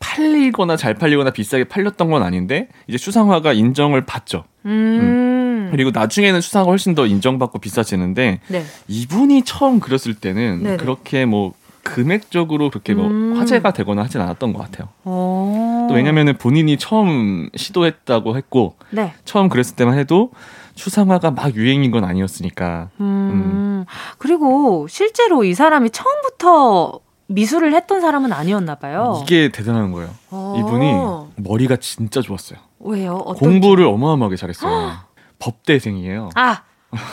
팔리거나 0.05 0.77
잘 0.77 0.93
팔리거나 0.93 1.31
비싸게 1.31 1.65
팔렸던 1.65 2.09
건 2.09 2.21
아닌데 2.21 2.69
이제 2.87 2.97
추상화가 2.97 3.53
인정을 3.53 4.05
받죠. 4.05 4.43
음. 4.65 4.69
음. 4.71 5.67
그리고 5.71 5.89
나중에는 5.91 6.41
추상화가 6.41 6.71
훨씬 6.71 6.93
더 6.93 7.07
인정받고 7.07 7.59
비싸지는데 7.59 8.39
네. 8.47 8.63
이분이 8.87 9.43
처음 9.43 9.79
그렸을 9.79 10.13
때는 10.13 10.63
네네. 10.63 10.77
그렇게 10.77 11.25
뭐 11.25 11.53
금액적으로 11.83 12.69
그렇게 12.69 12.93
뭐 12.93 13.07
음. 13.07 13.35
화제가 13.37 13.73
되거나 13.73 14.03
하진 14.03 14.21
않았던 14.21 14.53
것 14.53 14.59
같아요. 14.59 14.89
오. 15.05 15.87
또 15.89 15.95
왜냐면은 15.95 16.37
본인이 16.37 16.77
처음 16.77 17.49
시도했다고 17.55 18.37
했고 18.37 18.75
네. 18.91 19.13
처음 19.23 19.49
그랬을 19.49 19.75
때만 19.75 19.97
해도 19.97 20.31
추상화가 20.75 21.31
막 21.31 21.55
유행인 21.55 21.91
건 21.91 22.03
아니었으니까. 22.03 22.89
음. 22.99 23.05
음. 23.05 23.85
그리고 24.17 24.87
실제로 24.87 25.43
이 25.43 25.53
사람이 25.53 25.89
처음부터 25.89 26.99
미술을 27.27 27.73
했던 27.73 28.01
사람은 28.01 28.31
아니었나 28.33 28.75
봐요. 28.75 29.21
이게 29.23 29.49
대단한 29.49 29.91
거예요. 29.91 30.09
어. 30.29 30.55
이분이 30.57 31.43
머리가 31.47 31.77
진짜 31.77 32.21
좋았어요. 32.21 32.59
왜요? 32.79 33.17
공부를 33.17 33.85
어마어마하게 33.85 34.35
잘했어요. 34.35 34.93
법대생이에요. 35.39 36.29
아, 36.35 36.61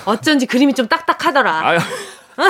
어쩐지 0.04 0.46
그림이 0.46 0.74
좀 0.74 0.86
딱딱하더라. 0.88 1.78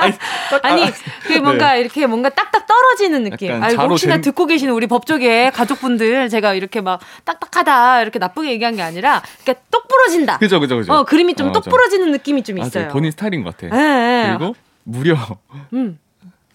아니, 0.00 0.14
아니 0.62 0.92
그 1.26 1.32
뭔가 1.38 1.72
네. 1.72 1.80
이렇게 1.80 2.06
뭔가 2.06 2.28
딱딱 2.28 2.66
떨어지는 2.66 3.24
느낌. 3.24 3.62
아니, 3.62 3.74
혹시나 3.74 4.14
된... 4.14 4.22
듣고 4.22 4.46
계시는 4.46 4.72
우리 4.74 4.86
법조계 4.86 5.50
가족분들 5.50 6.28
제가 6.28 6.54
이렇게 6.54 6.80
막 6.80 7.00
딱딱하다 7.24 8.02
이렇게 8.02 8.18
나쁘게 8.18 8.50
얘기한 8.50 8.76
게 8.76 8.82
아니라 8.82 9.22
그러니까 9.42 9.64
똑 9.70 9.88
부러진다. 9.88 10.38
그죠, 10.38 10.60
그죠, 10.60 10.76
그죠. 10.76 10.92
어, 10.92 11.04
그림이 11.04 11.34
좀똑 11.34 11.66
어, 11.66 11.70
부러지는 11.70 12.12
느낌이 12.12 12.42
좀 12.42 12.58
있어요. 12.58 12.88
본인 12.88 13.10
스타일인 13.10 13.42
것 13.42 13.56
같아. 13.56 13.74
네, 13.74 14.36
그리고 14.36 14.54
무려 14.84 15.16
음. 15.72 15.98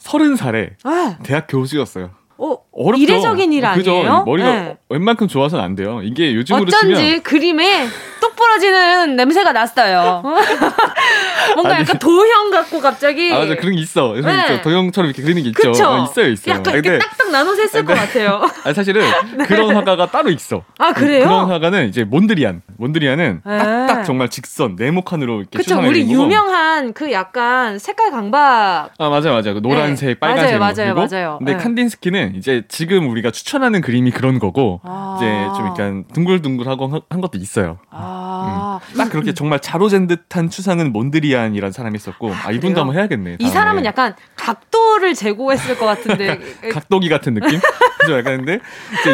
서른 0.07 0.37
살에 0.37 0.77
네. 0.85 1.17
대학 1.23 1.47
교수였어요. 1.49 2.11
어, 2.37 2.57
어렵죠. 2.77 3.01
이례적인 3.03 3.53
일 3.53 3.65
아니에요? 3.65 3.77
그죠? 3.77 4.23
머리가 4.25 4.49
네. 4.51 4.77
웬만큼 4.89 5.27
좋아서는 5.27 5.63
안 5.63 5.75
돼요. 5.75 6.01
이게 6.03 6.35
요즘으로 6.35 6.63
어쩐지 6.67 6.95
치면 6.95 7.23
그림에 7.23 7.87
똑 8.21 8.35
부러지는 8.35 9.15
냄새가 9.15 9.51
났어요. 9.51 10.21
뭔가 11.55 11.75
아니, 11.75 11.81
약간 11.81 11.97
도형 11.99 12.51
같고 12.51 12.79
갑자기. 12.79 13.33
아, 13.33 13.39
맞아. 13.39 13.55
그런 13.55 13.75
게 13.75 13.81
있어. 13.81 14.13
네. 14.13 14.61
도형처럼 14.61 15.09
이렇게 15.09 15.23
그리는 15.23 15.41
게 15.43 15.49
있죠. 15.49 15.69
어, 15.69 16.03
있어요, 16.03 16.27
있어요. 16.29 16.55
약간 16.55 16.73
이렇게 16.73 16.99
딱딱 16.99 17.31
나눠서 17.31 17.61
했을 17.61 17.85
것 17.85 17.93
같아요. 17.95 18.41
아니, 18.63 18.75
사실은 18.75 19.03
네. 19.37 19.45
그런 19.45 19.75
화가가 19.75 20.07
따로 20.11 20.29
있어. 20.29 20.63
아, 20.77 20.93
그래요? 20.93 21.25
그런 21.25 21.49
화가는 21.49 21.89
이제 21.89 22.03
몬드리안. 22.03 22.61
몬드리안은 22.77 23.41
네. 23.45 23.57
딱딱 23.57 24.05
정말 24.05 24.29
직선, 24.29 24.75
네모칸으로 24.77 25.41
이렇게 25.41 25.57
그쵸. 25.57 25.79
우리 25.79 26.01
유명한 26.01 26.93
그 26.93 27.11
약간 27.11 27.79
색깔 27.79 28.11
강박. 28.11 28.91
아, 28.97 29.09
맞아요, 29.09 29.33
맞아요. 29.33 29.53
그 29.55 29.61
노란색, 29.61 30.07
네. 30.09 30.15
빨간색. 30.19 30.59
맞아요, 30.59 30.93
맞아요, 30.93 30.93
맞아요. 30.95 31.35
근데 31.39 31.53
네. 31.53 31.57
칸딘스키는 31.57 32.35
이제 32.35 32.63
지금 32.67 33.09
우리가 33.09 33.31
추천하는 33.31 33.81
그림이 33.81 34.11
그런 34.11 34.39
거고, 34.39 34.81
아. 34.83 35.17
이제 35.17 35.57
좀 35.57 35.67
약간 35.67 36.05
둥글둥글하고 36.13 37.01
한 37.09 37.21
것도 37.21 37.37
있어요. 37.37 37.79
아. 37.89 38.79
음. 38.93 38.97
딱 38.97 39.09
그렇게 39.09 39.33
정말 39.33 39.59
자로잰 39.59 40.07
듯한 40.07 40.49
추상은 40.49 40.91
몬드리안이라는 40.93 41.71
사람이 41.71 41.95
있었고 41.95 42.33
아, 42.33 42.51
이분도 42.51 42.81
한번 42.81 42.95
해야겠네. 42.95 43.37
이 43.39 43.47
사람은 43.49 43.85
약간 43.85 44.15
각도를 44.35 45.13
제고했을 45.13 45.77
것 45.77 45.85
같은데 45.85 46.39
각도기 46.71 47.09
같은 47.09 47.33
느낌? 47.33 47.59
그죠? 47.99 48.17
약간 48.17 48.45
근데 48.45 48.59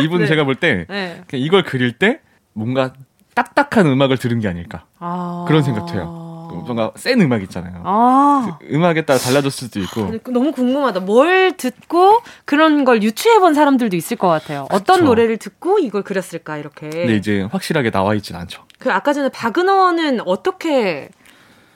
이분 0.04 0.22
네. 0.22 0.28
제가 0.28 0.44
볼때 0.44 0.86
네. 0.90 1.22
이걸 1.34 1.64
그릴 1.64 1.94
때 1.94 2.20
뭔가 2.54 2.94
딱딱한 3.36 3.88
음악을 3.88 4.18
들은 4.18 4.40
게 4.40 4.48
아닐까 4.48 4.86
아~ 5.00 5.46
그런 5.48 5.64
생각 5.64 5.92
해요. 5.94 6.23
뭔가 6.56 6.92
센 6.96 7.20
음악 7.22 7.42
있잖아요. 7.44 7.82
아. 7.84 8.58
그 8.60 8.74
음악에 8.74 9.06
따라 9.06 9.20
달라졌을 9.20 9.68
수도 9.68 9.80
있고. 9.80 10.32
너무 10.32 10.52
궁금하다. 10.52 11.02
뭘 11.02 11.56
듣고 11.58 12.22
그런 12.46 12.86
걸 12.86 13.04
유추해 13.04 13.40
본 13.40 13.54
사람들도 13.54 13.96
있을 13.96 14.18
것 14.18 14.28
같아요. 14.28 14.68
어떤 14.72 14.98
그쵸. 14.98 15.06
노래를 15.06 15.38
듣고 15.38 15.80
이걸 15.80 16.04
그렸을까 16.04 16.58
이렇게. 16.58 16.90
근데 16.90 17.16
이제 17.16 17.48
확실하게 17.52 17.92
나와 17.92 18.16
있진 18.16 18.36
않죠. 18.36 18.64
그 18.80 18.92
아까 18.92 19.14
전에 19.14 19.30
박은호는 19.30 20.22
어떻게 20.26 21.10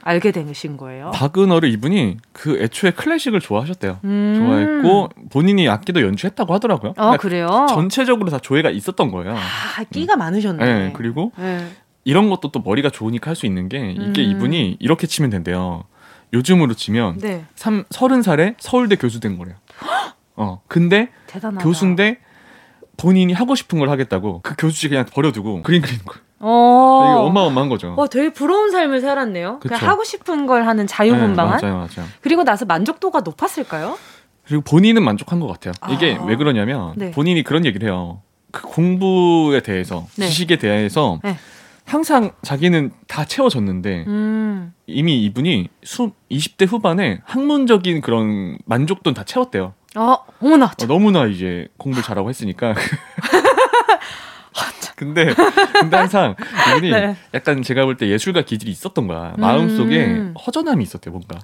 알게 0.03 0.31
되신 0.31 0.77
거예요? 0.77 1.11
바그너를 1.13 1.69
이분이 1.69 2.17
그 2.31 2.57
애초에 2.61 2.91
클래식을 2.91 3.41
좋아하셨대요. 3.41 3.99
음. 4.05 4.35
좋아했고 4.37 5.09
본인이 5.29 5.67
악기도 5.67 6.01
연주했다고 6.01 6.53
하더라고요. 6.53 6.91
아 6.91 7.17
그러니까 7.17 7.17
그래요? 7.21 7.65
전체적으로 7.69 8.29
다 8.29 8.39
조예가 8.39 8.69
있었던 8.69 9.11
거예요. 9.11 9.35
아 9.35 9.83
끼가 9.91 10.15
음. 10.15 10.19
많으셨네. 10.19 10.63
네, 10.65 10.93
그리고 10.95 11.33
네. 11.37 11.67
이런 12.07 12.29
것도 12.29 12.51
또 12.51 12.61
머리가 12.61 12.89
좋으니까 12.89 13.29
할 13.31 13.35
수 13.35 13.45
있는 13.45 13.67
게 13.67 13.91
이게 13.91 14.23
음. 14.23 14.31
이분이 14.31 14.77
이렇게 14.79 15.05
치면 15.07 15.29
된대요. 15.29 15.83
요즘으로 16.33 16.73
치면 16.73 17.17
네. 17.19 17.45
3, 17.55 17.83
30살에 17.89 18.55
서울대 18.59 18.95
교수 18.95 19.19
된 19.19 19.37
거래요. 19.37 19.55
어 20.37 20.61
근데 20.67 21.09
대단하다. 21.27 21.63
교수인데 21.63 22.19
본인이 22.95 23.33
하고 23.33 23.55
싶은 23.55 23.77
걸 23.79 23.89
하겠다고 23.89 24.39
그 24.41 24.55
교수직 24.57 24.89
그냥 24.89 25.05
버려두고 25.11 25.61
그림 25.63 25.81
그리는 25.81 26.03
거예요. 26.05 26.21
어. 26.39 27.03
이게 27.03 27.27
어마어마한 27.27 27.69
거죠. 27.69 27.93
어, 27.97 28.07
되게 28.07 28.31
부러운 28.31 28.71
삶을 28.71 29.01
살았네요. 29.01 29.59
그냥 29.59 29.79
하고 29.81 30.03
싶은 30.03 30.45
걸 30.47 30.65
하는 30.65 30.87
자유분방한. 30.87 31.59
네, 31.59 31.67
맞아요, 31.67 31.87
맞아요. 31.95 32.09
그리고 32.21 32.43
나서 32.43 32.65
만족도가 32.65 33.21
높았을까요? 33.21 33.97
그리고 34.45 34.63
본인은 34.63 35.03
만족한 35.03 35.39
것 35.39 35.47
같아요. 35.47 35.73
이게 35.91 36.15
아. 36.19 36.23
왜 36.23 36.35
그러냐면 36.37 36.93
네. 36.95 37.11
본인이 37.11 37.43
그런 37.43 37.65
얘기를 37.65 37.87
해요. 37.87 38.21
그 38.51 38.61
공부에 38.63 39.59
대해서 39.61 40.07
네. 40.15 40.27
지식에 40.27 40.57
대해서 40.57 41.19
네. 41.23 41.37
항상 41.87 42.31
자기는 42.41 42.91
다 43.07 43.25
채워졌는데 43.25 44.03
음. 44.07 44.73
이미 44.85 45.23
이분이 45.23 45.69
수, 45.83 46.11
20대 46.29 46.67
후반에 46.67 47.21
학문적인 47.25 48.01
그런 48.01 48.57
만족도는 48.65 49.13
다 49.15 49.23
채웠대요. 49.23 49.73
어, 49.95 50.17
어머나. 50.41 50.65
어, 50.65 50.85
너무나 50.85 51.25
이제 51.25 51.67
공부 51.77 52.01
잘하고 52.01 52.29
했으니까. 52.29 52.75
근데 54.97 55.31
근데 55.79 55.95
항상 55.95 56.35
이분이 56.75 56.91
네. 56.91 57.15
약간 57.35 57.61
제가 57.61 57.85
볼 57.85 57.97
때 57.97 58.07
예술가 58.09 58.41
기질이 58.41 58.71
있었던 58.71 59.07
거야. 59.07 59.33
마음 59.37 59.75
속에 59.75 60.05
음. 60.05 60.33
허전함이 60.45 60.83
있었대 60.83 61.11
뭔가. 61.11 61.39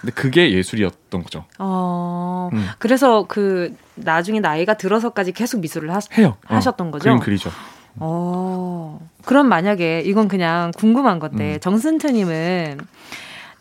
근데 0.00 0.12
그게 0.12 0.52
예술이었던 0.52 1.22
거죠. 1.22 1.44
어. 1.58 2.50
음. 2.52 2.66
그래서 2.78 3.24
그 3.28 3.74
나중에 3.94 4.40
나이가 4.40 4.74
들어서까지 4.74 5.32
계속 5.32 5.60
미술을 5.60 5.94
하, 5.94 6.00
해요. 6.18 6.36
어, 6.48 6.56
하셨던 6.56 6.88
어, 6.88 6.90
거죠. 6.90 7.04
그림 7.04 7.20
그리죠. 7.20 7.50
어. 7.94 9.08
그럼 9.26 9.48
만약에 9.48 10.02
이건 10.06 10.28
그냥 10.28 10.70
궁금한 10.76 11.18
건데 11.18 11.54
음. 11.54 11.60
정승트님은 11.60 12.78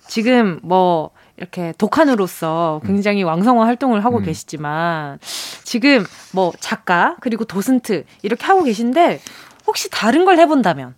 지금 0.08 0.60
뭐 0.62 1.10
이렇게 1.38 1.73
독한으로서 1.80 2.82
음. 2.84 2.88
굉장히 2.88 3.23
왕성한 3.23 3.65
활동을 3.67 4.06
하고 4.06 4.19
음. 4.19 4.23
계시지만 4.23 5.17
지금 5.63 6.06
뭐 6.34 6.54
작가 6.60 7.17
그리고 7.19 7.45
도슨트 7.45 8.06
이렇게 8.21 8.45
하고 8.45 8.63
계신데 8.63 9.19
혹시 9.65 9.89
다른 9.89 10.23
걸 10.23 10.38
해본다면 10.38 10.93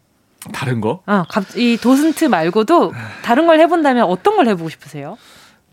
다른 0.54 0.82
거? 0.82 1.02
어, 1.08 1.24
이 1.56 1.78
도슨트 1.82 2.26
말고도 2.26 2.92
다른 3.24 3.48
걸 3.48 3.62
해본다면 3.62 4.04
어떤 4.04 4.36
걸 4.36 4.48
해보고 4.50 4.70
싶으세요? 4.70 5.18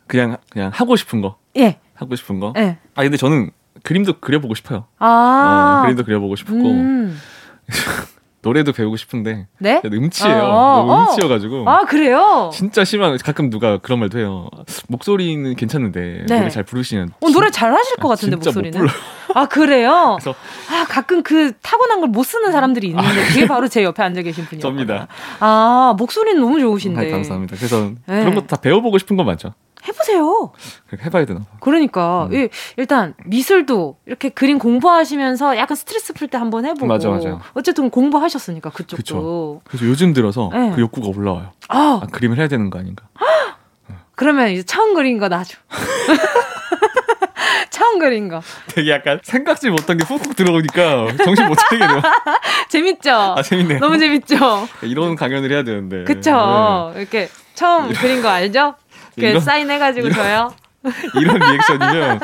그냥 0.06 0.36
그냥 0.50 0.70
하고 0.72 0.94
싶은 0.94 1.20
거. 1.20 1.36
예. 1.56 1.80
하고 1.94 2.14
싶은 2.14 2.38
거. 2.38 2.52
예. 2.56 2.78
아 2.94 3.02
근데 3.02 3.16
저는 3.16 3.50
그림도 3.82 4.20
그려보고 4.20 4.54
싶어요. 4.54 4.86
아. 4.98 5.78
어, 5.80 5.82
그림도 5.82 6.04
그려보고 6.04 6.36
싶고. 6.36 6.54
음. 6.54 7.18
노래도 8.44 8.72
배우고 8.72 8.96
싶은데 8.96 9.48
네? 9.58 9.80
음치예요. 9.84 10.36
어, 10.44 10.76
너무 10.78 10.92
어. 10.92 11.00
음치여가지고. 11.10 11.68
아 11.68 11.80
그래요? 11.86 12.50
진짜 12.52 12.84
심한. 12.84 13.16
가끔 13.18 13.48
누가 13.50 13.78
그런 13.78 13.98
말도 14.00 14.18
해요. 14.18 14.48
목소리는 14.88 15.56
괜찮은데 15.56 16.24
네. 16.28 16.38
노래 16.38 16.50
잘 16.50 16.62
부르시는. 16.62 17.08
어 17.20 17.30
노래 17.30 17.50
잘 17.50 17.72
하실 17.74 17.96
것 17.96 18.08
같은데 18.08 18.36
목소리는. 18.36 18.86
아 19.34 19.46
그래요? 19.46 20.18
그래서 20.20 20.38
아 20.70 20.84
가끔 20.88 21.22
그 21.22 21.52
타고난 21.62 22.00
걸 22.00 22.04
못 22.14 22.22
쓰는 22.22 22.52
사람들이 22.52 22.88
있는데 22.88 23.08
아, 23.08 23.26
그게 23.28 23.46
바로 23.48 23.66
제 23.66 23.82
옆에 23.82 24.02
앉아 24.02 24.20
계신 24.22 24.44
분이요. 24.44 24.60
접니다. 24.62 25.08
아 25.40 25.94
목소리는 25.98 26.38
너무 26.40 26.60
좋으신데. 26.60 27.08
아, 27.08 27.10
감사합니다. 27.10 27.56
그래서 27.56 27.90
네. 28.06 28.20
그런 28.20 28.34
것도 28.34 28.46
다 28.46 28.56
배워보고 28.56 28.98
싶은 28.98 29.16
건 29.16 29.24
많죠. 29.26 29.54
해보세요. 29.86 30.52
해봐야 31.04 31.26
되나? 31.26 31.40
그러니까 31.60 32.28
음. 32.32 32.48
일단 32.76 33.14
미술도 33.26 33.98
이렇게 34.06 34.30
그림 34.30 34.58
공부하시면서 34.58 35.56
약간 35.58 35.76
스트레스 35.76 36.12
풀 36.12 36.28
때 36.28 36.38
한번 36.38 36.64
해보고. 36.64 36.86
맞아, 36.86 37.10
맞아. 37.10 37.38
어쨌든 37.54 37.90
공부하셨으니까 37.90 38.70
그쪽도. 38.70 38.96
그쵸. 38.96 39.60
그래서 39.64 39.86
요즘 39.86 40.12
들어서 40.14 40.48
네. 40.52 40.72
그 40.74 40.80
욕구가 40.80 41.08
올라와요. 41.08 41.52
아. 41.68 42.00
아 42.02 42.06
그림을 42.10 42.38
해야 42.38 42.48
되는 42.48 42.70
거 42.70 42.78
아닌가? 42.78 43.06
그러면 44.16 44.48
이제 44.50 44.62
처음 44.62 44.94
그린 44.94 45.18
거 45.18 45.28
놔줘. 45.28 45.58
처음 47.70 47.98
그린 47.98 48.28
거. 48.28 48.40
되게 48.68 48.90
약간 48.92 49.18
생각지 49.22 49.68
못한 49.70 49.96
게 49.98 50.04
훅훅 50.04 50.36
들어오니까 50.36 51.16
정신 51.24 51.46
못 51.48 51.56
차리게 51.56 51.86
돼요. 51.86 52.00
재밌죠? 52.70 53.10
아, 53.36 53.42
재밌네요. 53.42 53.80
너무 53.80 53.98
재밌죠? 53.98 54.36
이런 54.82 55.16
강연을 55.16 55.50
해야 55.50 55.64
되는데. 55.64 56.04
그쵸. 56.04 56.92
네. 56.94 57.00
이렇게 57.00 57.28
처음 57.54 57.88
그린 57.92 58.22
거 58.22 58.28
알죠? 58.28 58.76
그 59.14 59.26
이런, 59.26 59.40
사인해가지고 59.40 60.08
이런, 60.08 60.18
줘요. 60.18 60.54
이런 61.20 61.38
리액션이면 61.38 62.20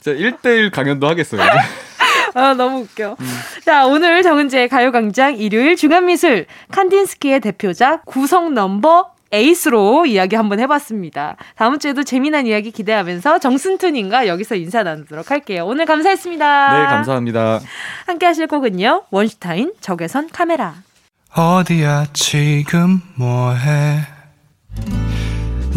진짜 0.00 0.18
1대1 0.18 0.70
강연도 0.70 1.08
하겠어요. 1.08 1.42
아, 2.34 2.54
너무 2.54 2.80
웃겨. 2.80 3.16
음. 3.18 3.38
자, 3.64 3.86
오늘 3.86 4.22
정은지의 4.22 4.68
가요광장 4.68 5.36
일요일 5.36 5.76
중간미술 5.76 6.46
칸딘스키의 6.72 7.40
대표작 7.40 8.04
구성 8.04 8.54
넘버 8.54 9.14
에이스로 9.32 10.06
이야기 10.06 10.36
한번 10.36 10.60
해봤습니다. 10.60 11.36
다음 11.56 11.78
주에도 11.78 12.04
재미난 12.04 12.46
이야기 12.46 12.70
기대하면서 12.70 13.40
정순투님과 13.40 14.28
여기서 14.28 14.54
인사 14.54 14.84
나누도록 14.84 15.30
할게요. 15.30 15.66
오늘 15.66 15.86
감사했습니다. 15.86 16.78
네, 16.78 16.86
감사합니다. 16.86 17.60
함께 18.06 18.26
하실 18.26 18.46
곡은요. 18.46 19.04
원슈타인 19.10 19.72
적외선 19.80 20.28
카메라. 20.30 20.74
어디야 21.34 22.06
지금 22.12 23.00
뭐해 23.16 24.13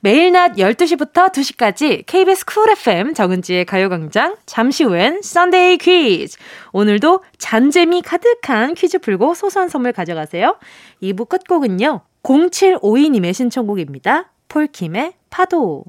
매일 0.00 0.30
낮 0.32 0.54
12시부터 0.54 1.32
2시까지 1.32 2.06
KBS 2.06 2.44
Cool 2.44 2.70
FM 2.70 3.14
정은지의 3.14 3.64
가요광장 3.64 4.36
잠시 4.46 4.84
후엔 4.84 5.22
Sunday 5.22 5.78
퀴즈 5.78 6.38
오늘도 6.72 7.24
잔재미 7.38 8.02
가득한 8.02 8.74
퀴즈 8.74 8.98
풀고 9.00 9.34
소소한 9.34 9.68
선물 9.68 9.92
가져가세요. 9.92 10.56
2부 11.02 11.28
끝곡은요 11.28 12.02
0752님의 12.22 13.34
신청곡입니다. 13.34 14.30
폴킴의 14.48 15.14
파도 15.30 15.84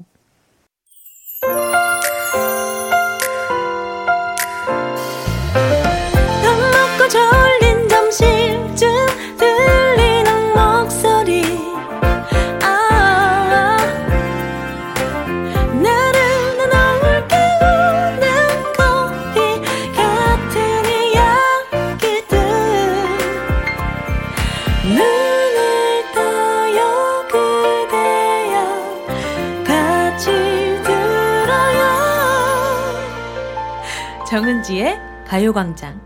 정은지의 34.30 34.96
가요광장. 35.26 36.00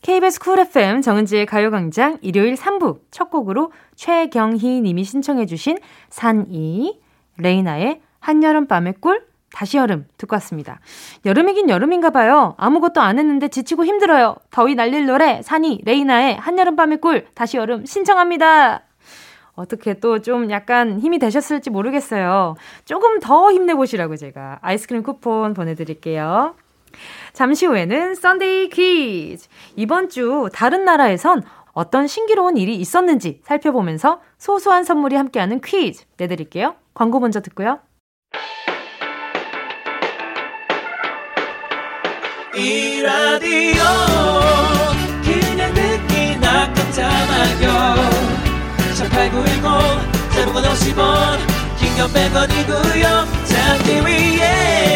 KBS 0.00 0.38
Cool 0.38 0.60
FM 0.60 1.00
정은지의 1.00 1.44
가요광장 1.44 2.18
일요일 2.22 2.54
3부 2.54 3.00
첫 3.10 3.30
곡으로 3.30 3.72
최경희 3.96 4.80
님이 4.80 5.02
신청해주신 5.02 5.78
산이 6.10 7.00
레이나의 7.38 8.00
한여름밤의 8.20 8.94
꿀 9.00 9.26
다시 9.52 9.76
여름 9.76 10.06
듣고 10.18 10.36
왔습니다. 10.36 10.78
여름이긴 11.24 11.68
여름인가 11.68 12.10
봐요. 12.10 12.54
아무것도 12.58 13.00
안 13.00 13.18
했는데 13.18 13.48
지치고 13.48 13.84
힘들어요. 13.84 14.36
더위 14.52 14.76
날릴 14.76 15.06
노래 15.06 15.42
산이 15.42 15.80
레이나의 15.84 16.36
한여름밤의 16.36 17.00
꿀 17.00 17.26
다시 17.34 17.56
여름 17.56 17.84
신청합니다. 17.84 18.82
어떻게 19.56 19.94
또 19.94 20.20
좀 20.20 20.48
약간 20.52 21.00
힘이 21.00 21.18
되셨을지 21.18 21.70
모르겠어요. 21.70 22.54
조금 22.84 23.18
더 23.18 23.50
힘내보시라고 23.50 24.14
제가 24.14 24.60
아이스크림 24.62 25.02
쿠폰 25.02 25.54
보내드릴게요. 25.54 26.54
잠시 27.34 27.66
후에는 27.66 28.14
Sunday 28.14 28.68
퀴즈. 28.70 29.48
이번 29.76 30.08
주 30.08 30.48
다른 30.54 30.84
나라에선 30.84 31.42
어떤 31.72 32.06
신기로운 32.06 32.56
일이 32.56 32.76
있었는지 32.76 33.40
살펴보면서 33.44 34.22
소소한 34.38 34.84
선물이 34.84 35.16
함께하는 35.16 35.60
퀴즈 35.60 36.04
내드릴게요. 36.16 36.76
광고 36.94 37.18
먼저 37.18 37.40
듣고요. 37.42 37.80
이 42.56 43.02
라디오 43.02 43.82
그냥 45.24 45.74
듣기나 45.74 46.72
깜짝마요 46.72 47.94
18910 48.94 50.30
대목원 50.36 50.62
50원 50.62 51.38
긴건 51.80 52.10
100원이고요 52.10 53.26
잠기 53.44 53.90
위에 54.06 54.94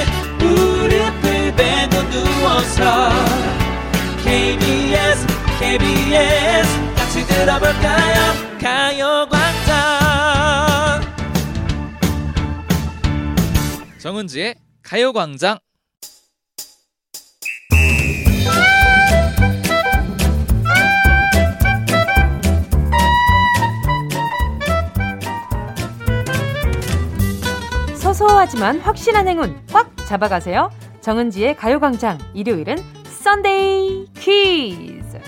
무릎을 0.00 0.09
누워서 2.40 3.10
KBS 4.24 5.26
KBS 5.58 6.94
같이 6.96 7.26
들어볼까요? 7.26 8.32
가요광장. 8.58 9.76
정은지의 13.98 14.54
가요광장. 14.82 15.58
소소하지만 27.98 28.80
확실한 28.80 29.28
행운 29.28 29.60
꽉 29.70 29.94
잡아가세요. 30.06 30.70
정은지의 31.00 31.56
가요광장 31.56 32.18
일요일은 32.34 32.76
Sunday 33.04 34.06
퀴즈. 34.14 35.18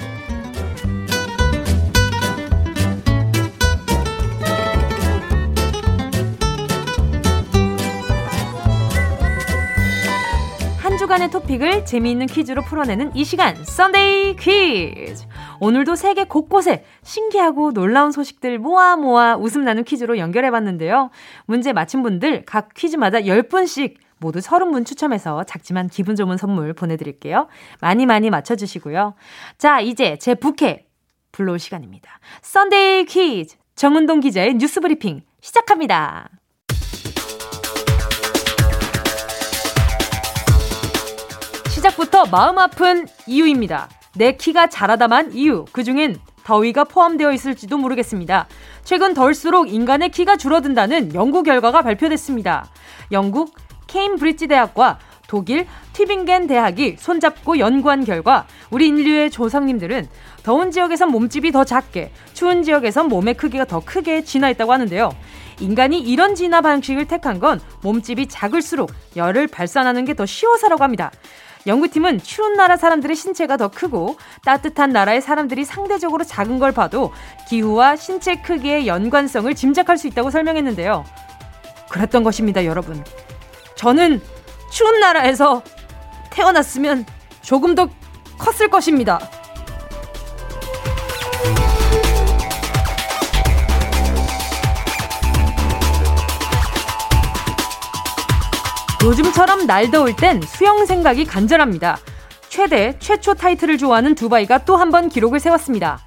한 10.78 10.98
주간의 10.98 11.30
토픽을 11.30 11.86
재미있는 11.86 12.26
퀴즈로 12.26 12.62
풀어내는 12.62 13.16
이 13.16 13.24
시간 13.24 13.54
Sunday 13.64 14.36
퀴즈. 14.36 15.24
오늘도 15.60 15.94
세계 15.94 16.24
곳곳에 16.24 16.84
신기하고 17.02 17.72
놀라운 17.72 18.10
소식들 18.10 18.58
모아 18.58 18.96
모아 18.96 19.36
웃음 19.36 19.64
나는 19.64 19.84
퀴즈로 19.84 20.18
연결해봤는데요. 20.18 21.10
문제 21.46 21.72
맞힌 21.72 22.02
분들 22.02 22.44
각 22.44 22.74
퀴즈마다 22.74 23.20
10분씩 23.20 23.94
모두 24.22 24.38
30분 24.38 24.86
추첨해서 24.86 25.42
작지만 25.44 25.88
기분 25.88 26.14
좋은 26.14 26.36
선물 26.36 26.72
보내드릴게요. 26.72 27.48
많이 27.80 28.06
많이 28.06 28.30
맞춰주시고요. 28.30 29.14
자, 29.58 29.80
이제 29.80 30.16
제 30.18 30.34
부캐 30.34 30.86
불러올 31.32 31.58
시간입니다. 31.58 32.20
Sunday 32.40 33.04
퀴즈 33.06 33.56
정은동 33.74 34.20
기자의 34.20 34.54
뉴스 34.54 34.80
브리핑 34.80 35.22
시작합니다. 35.40 36.28
시작부터 41.68 42.26
마음 42.26 42.58
아픈 42.58 43.08
이유입니다. 43.26 43.88
내 44.14 44.36
키가 44.36 44.68
자라다만 44.68 45.32
이유, 45.32 45.64
그 45.72 45.82
중엔 45.82 46.16
더위가 46.44 46.84
포함되어 46.84 47.32
있을지도 47.32 47.78
모르겠습니다. 47.78 48.46
최근 48.84 49.14
덜수록 49.14 49.72
인간의 49.72 50.10
키가 50.10 50.36
줄어든다는 50.36 51.14
연구 51.14 51.42
결과가 51.42 51.82
발표됐습니다. 51.82 52.66
영국 53.10 53.54
케임브리지 53.92 54.46
대학과 54.48 54.98
독일 55.28 55.66
튀빙겐 55.92 56.46
대학이 56.46 56.96
손잡고 56.98 57.58
연구한 57.58 58.04
결과 58.04 58.46
우리 58.70 58.88
인류의 58.88 59.30
조상님들은 59.30 60.08
더운 60.42 60.70
지역에선 60.70 61.10
몸집이 61.10 61.52
더 61.52 61.64
작게, 61.64 62.12
추운 62.34 62.62
지역에선 62.62 63.08
몸의 63.08 63.34
크기가 63.34 63.64
더 63.64 63.80
크게 63.80 64.24
진화했다고 64.24 64.72
하는데요. 64.72 65.10
인간이 65.60 66.00
이런 66.00 66.34
진화 66.34 66.60
방식을 66.60 67.06
택한 67.06 67.38
건 67.38 67.60
몸집이 67.82 68.26
작을수록 68.26 68.92
열을 69.16 69.46
발산하는 69.46 70.04
게 70.04 70.14
더 70.14 70.26
쉬워서라고 70.26 70.82
합니다. 70.84 71.10
연구팀은 71.66 72.18
추운 72.18 72.54
나라 72.54 72.76
사람들의 72.76 73.14
신체가 73.14 73.56
더 73.56 73.68
크고 73.68 74.16
따뜻한 74.44 74.90
나라의 74.90 75.22
사람들이 75.22 75.64
상대적으로 75.64 76.24
작은 76.24 76.58
걸 76.58 76.72
봐도 76.72 77.12
기후와 77.48 77.96
신체 77.96 78.36
크기의 78.36 78.86
연관성을 78.86 79.54
짐작할 79.54 79.96
수 79.96 80.08
있다고 80.08 80.30
설명했는데요. 80.30 81.04
그랬던 81.88 82.24
것입니다, 82.24 82.64
여러분. 82.64 83.02
저는 83.82 84.20
추운 84.70 85.00
나라에서 85.00 85.60
태어났으면 86.30 87.04
조금 87.42 87.74
더 87.74 87.88
컸을 88.38 88.70
것입니다. 88.70 89.18
요즘처럼 99.04 99.66
날 99.66 99.90
더울 99.90 100.14
땐 100.14 100.40
수영 100.42 100.86
생각이 100.86 101.24
간절합니다. 101.24 101.98
최대, 102.48 102.96
최초 103.00 103.34
타이틀을 103.34 103.78
좋아하는 103.78 104.14
두바이가 104.14 104.64
또 104.64 104.76
한 104.76 104.90
번 104.90 105.08
기록을 105.08 105.40
세웠습니다. 105.40 105.98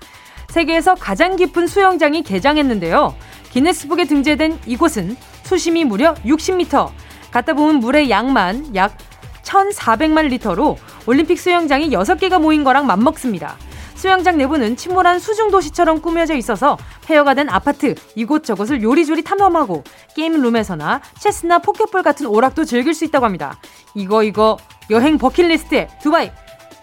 세계에서 0.49 0.95
가장 0.95 1.35
깊은 1.35 1.67
수영장이 1.67 2.23
개장했는데요. 2.23 3.15
기네스북에 3.51 4.05
등재된 4.05 4.59
이곳은 4.65 5.17
수심이 5.43 5.83
무려 5.83 6.13
60m, 6.25 6.89
갖다 7.35 7.51
보면 7.51 7.81
물의 7.81 8.09
양만 8.09 8.77
약 8.77 8.97
1,400만 9.43 10.29
리터로 10.29 10.77
올림픽 11.05 11.37
수영장이 11.37 11.89
6개가 11.89 12.39
모인 12.39 12.63
거랑 12.63 12.87
맞먹습니다. 12.87 13.57
수영장 13.93 14.37
내부는 14.37 14.77
침몰한 14.77 15.19
수중도시처럼 15.19 16.01
꾸며져 16.01 16.35
있어서 16.35 16.77
폐허가 17.05 17.33
된 17.33 17.49
아파트 17.49 17.93
이곳저곳을 18.15 18.81
요리조리 18.81 19.23
탐험하고 19.23 19.83
게임룸에서나 20.15 21.01
체스나 21.19 21.59
포켓볼 21.59 22.03
같은 22.03 22.25
오락도 22.25 22.63
즐길 22.63 22.93
수 22.93 23.03
있다고 23.03 23.25
합니다. 23.25 23.59
이거 23.95 24.23
이거 24.23 24.55
여행 24.89 25.17
버킷리스트에 25.17 25.89
두바이 26.01 26.31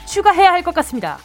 추가해야 0.06 0.52
할 0.52 0.62
것 0.62 0.74
같습니다. 0.74 1.16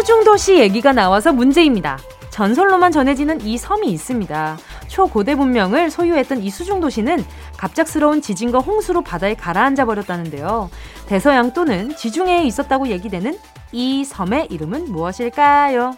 수중도시 0.00 0.56
얘기가 0.60 0.94
나와서 0.94 1.30
문제입니다. 1.30 1.98
전설로만 2.30 2.90
전해지는 2.90 3.42
이 3.42 3.58
섬이 3.58 3.86
있습니다. 3.88 4.56
초고대 4.88 5.34
문명을 5.34 5.90
소유했던 5.90 6.42
이 6.42 6.48
수중도시는 6.48 7.22
갑작스러운 7.58 8.22
지진과 8.22 8.60
홍수로 8.60 9.02
바다에 9.02 9.34
가라앉아 9.34 9.84
버렸다는데요. 9.84 10.70
대서양 11.06 11.52
또는 11.52 11.94
지중해에 11.94 12.44
있었다고 12.44 12.88
얘기되는 12.88 13.38
이 13.72 14.02
섬의 14.02 14.46
이름은 14.50 14.90
무엇일까요? 14.90 15.94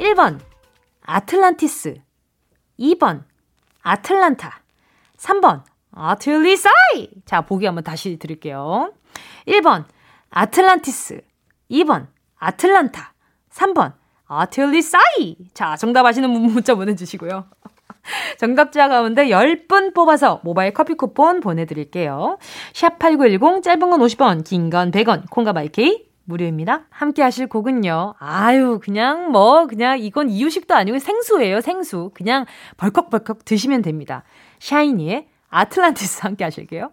1번 0.00 0.40
아틀란티스 1.02 2.02
2번 2.80 3.22
아틀란타 3.82 4.62
3번 5.16 5.62
아틀리사이 5.92 7.10
자 7.24 7.42
보기 7.42 7.66
한번 7.66 7.84
다시 7.84 8.18
드릴게요. 8.18 8.92
1번 9.46 9.84
아틀란티스 10.30 11.20
2번 11.70 12.15
아틀란타 12.38 13.12
3번 13.52 13.92
아틀리사이 14.26 15.36
자 15.54 15.76
정답 15.76 16.04
아시는 16.06 16.32
분 16.32 16.42
문자 16.42 16.74
보내주시고요. 16.74 17.46
정답자 18.38 18.88
가운데 18.88 19.28
10분 19.28 19.94
뽑아서 19.94 20.40
모바일 20.44 20.72
커피 20.72 20.94
쿠폰 20.94 21.40
보내드릴게요. 21.40 22.38
샵8910 22.72 23.62
짧은 23.62 23.90
건 23.90 24.00
50원, 24.00 24.44
긴 24.44 24.70
건 24.70 24.90
100원, 24.90 25.28
콩과 25.30 25.52
My 25.52 25.88
K 25.88 26.06
무료입니다. 26.24 26.86
함께 26.90 27.22
하실 27.22 27.46
곡은요. 27.46 28.14
아유, 28.18 28.80
그냥 28.82 29.30
뭐, 29.30 29.66
그냥 29.68 30.00
이건 30.00 30.28
이유식도 30.28 30.74
아니고 30.74 30.98
생수예요, 30.98 31.60
생수. 31.60 32.10
그냥 32.14 32.46
벌컥벌컥 32.78 33.44
드시면 33.44 33.82
됩니다. 33.82 34.24
샤이니의 34.58 35.28
아틀란티스 35.50 36.22
함께 36.22 36.42
하실게요. 36.42 36.90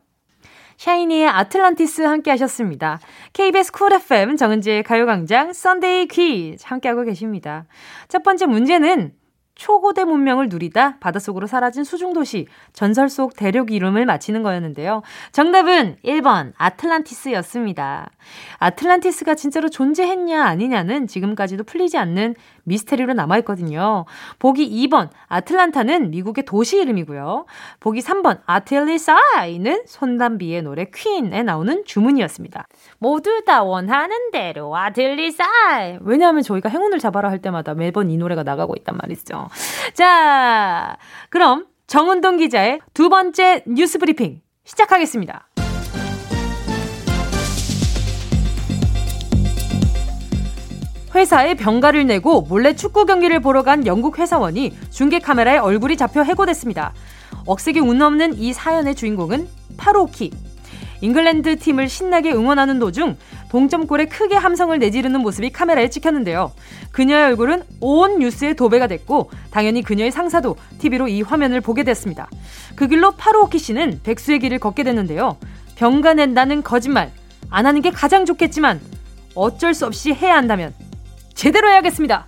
샤이니의 0.77 1.27
아틀란티스 1.27 2.01
함께 2.01 2.31
하셨습니다. 2.31 2.99
KBS 3.33 3.71
Cool 3.71 3.93
FM 3.93 4.37
정은지의 4.37 4.83
가요광장 4.83 5.53
Sunday 5.53 6.07
퀴즈 6.07 6.63
함께하고 6.65 7.03
계십니다. 7.03 7.65
첫 8.07 8.23
번째 8.23 8.45
문제는 8.47 9.13
초고대 9.55 10.03
문명을 10.03 10.49
누리다 10.49 10.97
바닷속으로 10.99 11.47
사라진 11.47 11.83
수중도시, 11.83 12.47
전설 12.73 13.09
속 13.09 13.35
대륙 13.35 13.71
이름을 13.71 14.05
맞히는 14.05 14.43
거였는데요. 14.43 15.03
정답은 15.31 15.97
1번 16.03 16.53
아틀란티스였습니다. 16.57 18.09
아틀란티스가 18.57 19.35
진짜로 19.35 19.69
존재했냐 19.69 20.43
아니냐는 20.43 21.07
지금까지도 21.07 21.63
풀리지 21.65 21.97
않는 21.97 22.35
미스테리로 22.63 23.13
남아있거든요. 23.13 24.05
보기 24.39 24.69
2번 24.87 25.09
아틀란타는 25.27 26.11
미국의 26.11 26.45
도시 26.45 26.81
이름이고요. 26.81 27.45
보기 27.79 27.99
3번 28.01 28.41
아틀리사이는 28.45 29.83
손담비의 29.85 30.63
노래 30.63 30.85
퀸에 30.93 31.43
나오는 31.43 31.83
주문이었습니다. 31.85 32.67
모두 33.03 33.43
다 33.45 33.63
원하는 33.63 34.31
대로 34.31 34.77
아틀리사이 34.77 35.97
왜냐하면 36.03 36.41
저희가 36.41 36.69
행운을 36.69 36.99
잡아라 36.99 37.29
할 37.29 37.41
때마다 37.41 37.73
매번 37.73 38.09
이 38.09 38.15
노래가 38.15 38.43
나가고 38.43 38.75
있단 38.77 38.95
말이죠. 38.95 39.49
자, 39.93 40.95
그럼 41.29 41.65
정은동 41.87 42.37
기자의 42.37 42.79
두 42.93 43.09
번째 43.09 43.65
뉴스 43.67 43.99
브리핑 43.99 44.39
시작하겠습니다. 44.63 45.49
회사에 51.13 51.55
병가를 51.55 52.07
내고 52.07 52.43
몰래 52.43 52.73
축구 52.73 53.05
경기를 53.05 53.41
보러 53.41 53.63
간 53.63 53.85
영국 53.85 54.17
회사원이 54.17 54.77
중계 54.91 55.19
카메라에 55.19 55.57
얼굴이 55.57 55.97
잡혀 55.97 56.23
해고됐습니다. 56.23 56.93
억세게 57.47 57.81
운 57.81 58.01
없는 58.01 58.35
이 58.35 58.53
사연의 58.53 58.95
주인공은 58.95 59.49
파로키. 59.75 60.52
잉글랜드 61.03 61.57
팀을 61.57 61.89
신나게 61.89 62.31
응원하는 62.31 62.79
도중 62.79 63.17
동점골에 63.49 64.05
크게 64.05 64.35
함성을 64.35 64.79
내지르는 64.79 65.19
모습이 65.19 65.49
카메라에 65.49 65.89
찍혔는데요. 65.89 66.53
그녀의 66.93 67.25
얼굴은 67.25 67.63
온 67.81 68.19
뉴스에 68.19 68.53
도배가 68.53 68.87
됐고 68.87 69.29
당연히 69.51 69.81
그녀의 69.83 70.11
상사도 70.11 70.55
TV로 70.79 71.09
이 71.09 71.21
화면을 71.21 71.59
보게 71.59 71.83
됐습니다. 71.83 72.29
그 72.75 72.87
길로 72.87 73.11
파로오키 73.11 73.59
씨는 73.59 73.99
백수의 74.03 74.39
길을 74.39 74.59
걷게 74.59 74.83
됐는데요. 74.83 75.35
병가 75.75 76.13
낸다는 76.13 76.63
거짓말 76.63 77.11
안 77.49 77.65
하는 77.65 77.81
게 77.81 77.91
가장 77.91 78.23
좋겠지만 78.23 78.79
어쩔 79.35 79.73
수 79.73 79.85
없이 79.85 80.13
해야 80.13 80.37
한다면 80.37 80.73
제대로 81.33 81.67
해야겠습니다. 81.69 82.27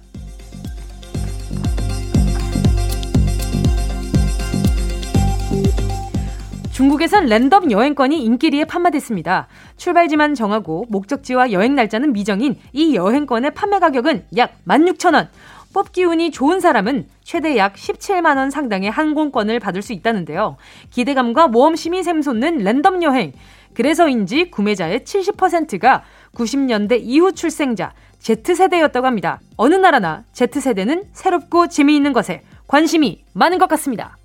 중국에선 6.76 7.28
랜덤 7.28 7.72
여행권이 7.72 8.22
인기리에 8.22 8.66
판매됐습니다. 8.66 9.48
출발지만 9.78 10.36
정하고 10.36 10.86
목적지와 10.90 11.54
여행 11.54 11.74
날짜는 11.74 12.12
미정인 12.12 12.58
이 12.74 12.96
여행권의 12.96 13.52
판매 13.52 13.80
가격은 13.80 14.26
약 14.36 14.56
16,000원. 14.68 15.30
뽑기 15.74 16.04
운이 16.04 16.32
좋은 16.32 16.60
사람은 16.60 17.08
최대 17.24 17.56
약 17.56 17.76
17만 17.76 18.36
원 18.36 18.52
상당의 18.52 18.92
항공권을 18.92 19.62
받을 19.62 19.82
수 19.82 19.94
있다는데요. 19.94 20.58
기대감과 20.92 21.48
모험심이 21.48 22.04
샘솟는 22.04 22.58
랜덤 22.58 23.04
여행. 23.04 23.32
그래서인지 23.74 24.52
구매자의 24.52 25.00
70%가 25.00 26.04
90년대 26.34 27.00
이후 27.02 27.32
출생자 27.32 27.94
Z세대였다고 28.20 29.08
합니다. 29.08 29.40
어느 29.56 29.76
나라나 29.76 30.26
Z세대는 30.34 31.06
새롭고 31.14 31.70
재미있는 31.70 32.12
것에 32.12 32.42
관심이 32.68 33.24
많은 33.32 33.60
것 33.60 33.70
같습니다. 33.70 34.18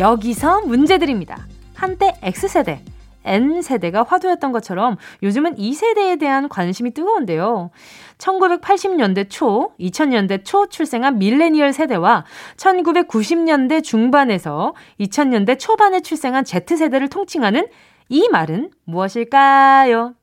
여기서 0.00 0.62
문제 0.62 0.96
드립니다. 0.96 1.46
한때 1.74 2.14
X세대, 2.22 2.82
N세대가 3.22 4.02
화두였던 4.02 4.50
것처럼 4.50 4.96
요즘은 5.22 5.58
이세대에 5.58 6.16
대한 6.16 6.48
관심이 6.48 6.92
뜨거운데요. 6.92 7.70
1980년대 8.16 9.28
초, 9.28 9.74
2000년대 9.78 10.42
초 10.42 10.68
출생한 10.70 11.18
밀레니얼 11.18 11.74
세대와 11.74 12.24
1990년대 12.56 13.84
중반에서 13.84 14.74
2000년대 15.00 15.58
초반에 15.58 16.00
출생한 16.00 16.44
Z세대를 16.46 17.08
통칭하는 17.08 17.68
이 18.08 18.26
말은 18.30 18.70
무엇일까요? 18.84 20.14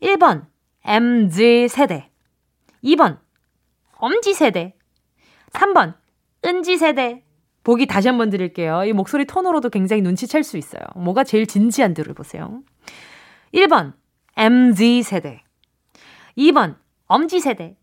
1번, 0.00 0.46
MZ세대. 0.82 2.08
2번, 2.82 3.18
엄지세대. 3.98 4.74
3번, 5.52 5.94
은지세대. 6.42 7.23
보기 7.64 7.86
다시 7.86 8.08
한번 8.08 8.30
드릴게요. 8.30 8.84
이 8.84 8.92
목소리 8.92 9.24
톤으로도 9.24 9.70
굉장히 9.70 10.02
눈치챌 10.02 10.42
수 10.42 10.56
있어요. 10.56 10.82
뭐가 10.96 11.24
제일 11.24 11.46
진지한 11.46 11.94
들을 11.94 12.12
보세요. 12.14 12.60
1번, 13.54 13.94
MZ 14.36 15.02
세대. 15.02 15.42
2번, 16.36 16.76
엄지 17.06 17.40
세대. 17.40 17.76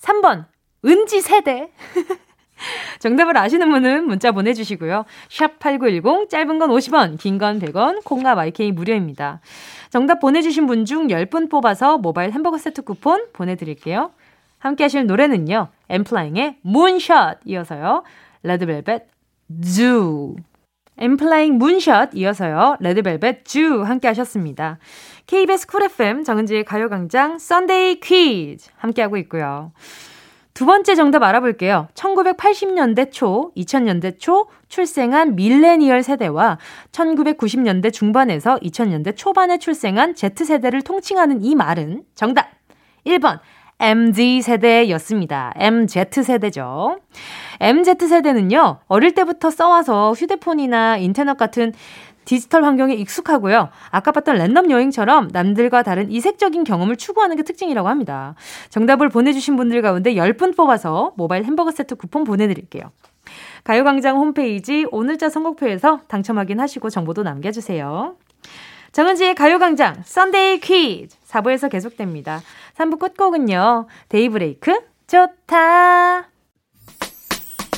3번, 0.00 0.46
은지 0.84 1.20
세대. 1.20 1.70
정답을 3.00 3.36
아시는 3.36 3.70
분은 3.70 4.06
문자 4.06 4.30
보내주시고요. 4.32 5.04
샵 5.28 5.58
8910, 5.58 6.28
짧은 6.30 6.58
건 6.58 6.70
50원, 6.70 7.18
긴 7.18 7.38
건 7.38 7.58
100원, 7.58 8.04
콩과 8.04 8.34
마이케이 8.34 8.72
무료입니다. 8.72 9.40
정답 9.90 10.20
보내주신 10.20 10.66
분 10.66 10.84
중 10.84 11.08
10분 11.08 11.50
뽑아서 11.50 11.98
모바일 11.98 12.32
햄버거 12.32 12.58
세트 12.58 12.82
쿠폰 12.82 13.26
보내드릴게요. 13.32 14.12
함께 14.58 14.84
하실 14.84 15.06
노래는요. 15.06 15.68
엔플라잉의 15.88 16.58
Moonshot 16.62 17.40
이어서요. 17.44 18.02
레드벨벳 18.42 19.06
Zoo. 19.62 20.36
엔플라잉 20.96 21.58
Moonshot 21.58 22.10
이어서요. 22.14 22.76
레드벨벳 22.80 23.44
Zoo 23.44 23.82
함께 23.82 24.08
하셨습니다. 24.08 24.78
KBS 25.26 25.66
Cool 25.66 25.82
FM 25.84 26.22
정은지의 26.22 26.64
가요광장 26.64 27.38
Sunday 27.38 28.00
퀴즈 28.00 28.70
함께하고 28.76 29.16
있고요. 29.18 29.72
두 30.54 30.66
번째 30.66 30.94
정답 30.94 31.24
알아볼게요. 31.24 31.88
1980년대 31.94 33.10
초, 33.10 33.50
2000년대 33.56 34.20
초 34.20 34.46
출생한 34.68 35.34
밀레니얼 35.34 36.04
세대와 36.04 36.58
1990년대 36.92 37.92
중반에서 37.92 38.58
2000년대 38.60 39.16
초반에 39.16 39.58
출생한 39.58 40.14
Z세대를 40.14 40.82
통칭하는 40.82 41.42
이 41.42 41.56
말은 41.56 42.04
정답 42.14 42.50
1번 43.04 43.40
MZ 43.78 44.42
세대였습니다. 44.42 45.52
MZ 45.56 46.04
세대죠. 46.22 46.98
MZ 47.60 48.08
세대는요, 48.08 48.78
어릴 48.86 49.14
때부터 49.14 49.50
써와서 49.50 50.12
휴대폰이나 50.12 50.98
인터넷 50.98 51.36
같은 51.36 51.72
디지털 52.24 52.64
환경에 52.64 52.94
익숙하고요. 52.94 53.68
아까 53.90 54.12
봤던 54.12 54.36
랜덤 54.36 54.70
여행처럼 54.70 55.28
남들과 55.32 55.82
다른 55.82 56.10
이색적인 56.10 56.64
경험을 56.64 56.96
추구하는 56.96 57.36
게 57.36 57.42
특징이라고 57.42 57.88
합니다. 57.88 58.34
정답을 58.70 59.10
보내주신 59.10 59.56
분들 59.56 59.82
가운데 59.82 60.14
10분 60.14 60.56
뽑아서 60.56 61.12
모바일 61.16 61.44
햄버거 61.44 61.70
세트 61.70 61.96
쿠폰 61.96 62.24
보내드릴게요. 62.24 62.90
가요광장 63.64 64.16
홈페이지 64.16 64.86
오늘자 64.90 65.28
선곡표에서 65.28 66.00
당첨 66.08 66.38
확인하시고 66.38 66.90
정보도 66.90 67.22
남겨주세요. 67.22 68.16
정은지의 68.94 69.34
가요광장 69.34 70.04
Sunday 70.04 70.60
퀴즈 70.60 71.16
4부에서 71.28 71.68
계속됩니다. 71.68 72.40
3부 72.78 73.00
끝곡은요. 73.00 73.88
데이브레이크 74.08 74.72
좋다. 75.08 76.28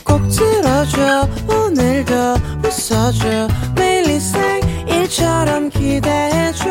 꼭 0.04 0.20
들어줘 0.28 1.26
오늘도 1.48 2.14
웃어줘 2.62 3.48
매일 3.74 4.06
일처럼 4.88 5.70
기대해줘 5.70 6.64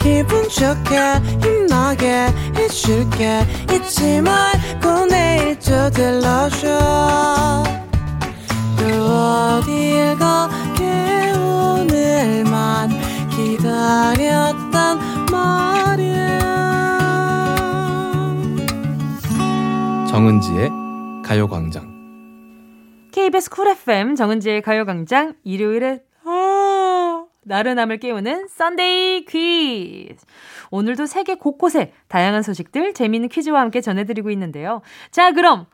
기분 0.00 0.48
좋게 0.48 0.98
힘나게 1.40 2.26
해줄게 2.56 3.46
잊지 3.72 4.20
말고 4.20 5.06
내일 5.06 5.56
또 5.60 5.88
들러줘 5.90 7.62
또 8.76 8.84
어딜 8.84 10.18
가 10.18 10.50
기다렸단 13.92 14.98
말이야 15.30 16.38
정은지의 20.08 20.70
가요광장. 21.22 21.92
KBS 23.12 23.50
Cool 23.50 23.68
FM 23.68 24.14
정은지의 24.14 24.62
가요광장 24.62 25.34
일요일에 25.44 26.02
아, 26.24 27.26
나른함을 27.42 27.98
깨우는 27.98 28.48
Sunday 28.48 29.26
퀴즈. 29.26 30.24
오늘도 30.70 31.04
세계 31.04 31.34
곳곳에 31.34 31.92
다양한 32.08 32.42
소식들 32.42 32.94
재미있는 32.94 33.28
퀴즈와 33.28 33.60
함께 33.60 33.82
전해드리고 33.82 34.30
있는데요. 34.30 34.80
자, 35.10 35.32
그럼 35.32 35.66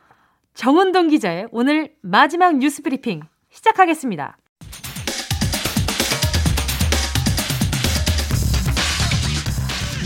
정은동 0.54 1.06
기자의 1.08 1.46
오늘 1.52 1.94
마지막 2.00 2.56
뉴스 2.56 2.82
브리핑 2.82 3.22
시작하겠습니다. 3.50 4.38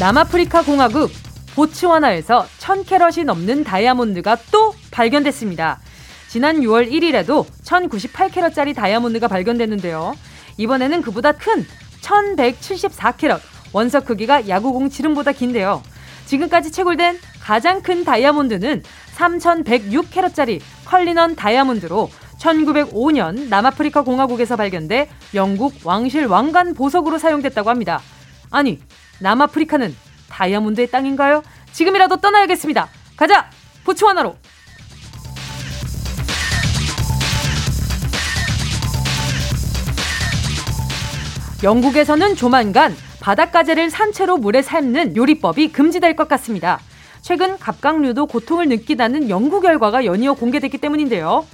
남아프리카 0.03 0.63
공화국 0.63 1.13
보츠와나에서 1.55 2.45
1000캐럿이 2.59 3.25
넘는 3.25 3.63
다이아몬드가 3.63 4.37
또 4.51 4.75
발견됐습니다. 4.91 5.79
지난 6.27 6.59
6월 6.61 6.91
1일에도 6.91 7.47
1098캐럿짜리 7.63 8.75
다이아몬드가 8.75 9.29
발견됐는데요. 9.29 10.17
이번에는 10.57 11.03
그보다 11.03 11.31
큰 11.31 11.65
1174캐럿, 12.01 13.39
원석 13.73 14.07
크기가 14.07 14.49
야구공 14.49 14.91
지름보다 14.91 15.31
긴데요. 15.31 15.81
지금까지 16.27 16.73
채굴된 16.73 17.21
가장 17.41 17.81
큰 17.81 18.03
다이아몬드는 18.03 18.83
3106캐럿짜리 19.15 20.61
컬리넌 20.85 21.37
다이아몬드로 21.37 22.11
1905년 22.41 23.49
남아프리카 23.49 24.03
공화국에서 24.03 24.57
발견돼 24.57 25.09
영국 25.35 25.75
왕실 25.85 26.27
왕관 26.27 26.75
보석으로 26.75 27.19
사용됐다고 27.19 27.71
합니다. 27.71 28.01
아니, 28.51 28.81
남아프리카는 29.23 29.95
다이아몬드의 30.29 30.91
땅인가요? 30.91 31.43
지금이라도 31.73 32.17
떠나야겠습니다. 32.17 32.89
가자! 33.17 33.49
보츠와나로! 33.85 34.37
영국에서는 41.63 42.35
조만간 42.35 42.97
바닷가재를 43.21 43.89
산채로 43.89 44.39
물에 44.39 44.63
삶는 44.63 45.17
요리법이 45.17 45.71
금지될 45.71 46.17
것 46.17 46.27
같습니다. 46.27 46.81
최근 47.21 47.57
갑각류도 47.57 48.27
고통을 48.27 48.67
느끼다는 48.69 49.31
연구 49.31 49.61
결과가 49.61 50.05
연이어 50.05 50.35
공개됐기 50.35 50.79
때문인데요. 50.79 51.47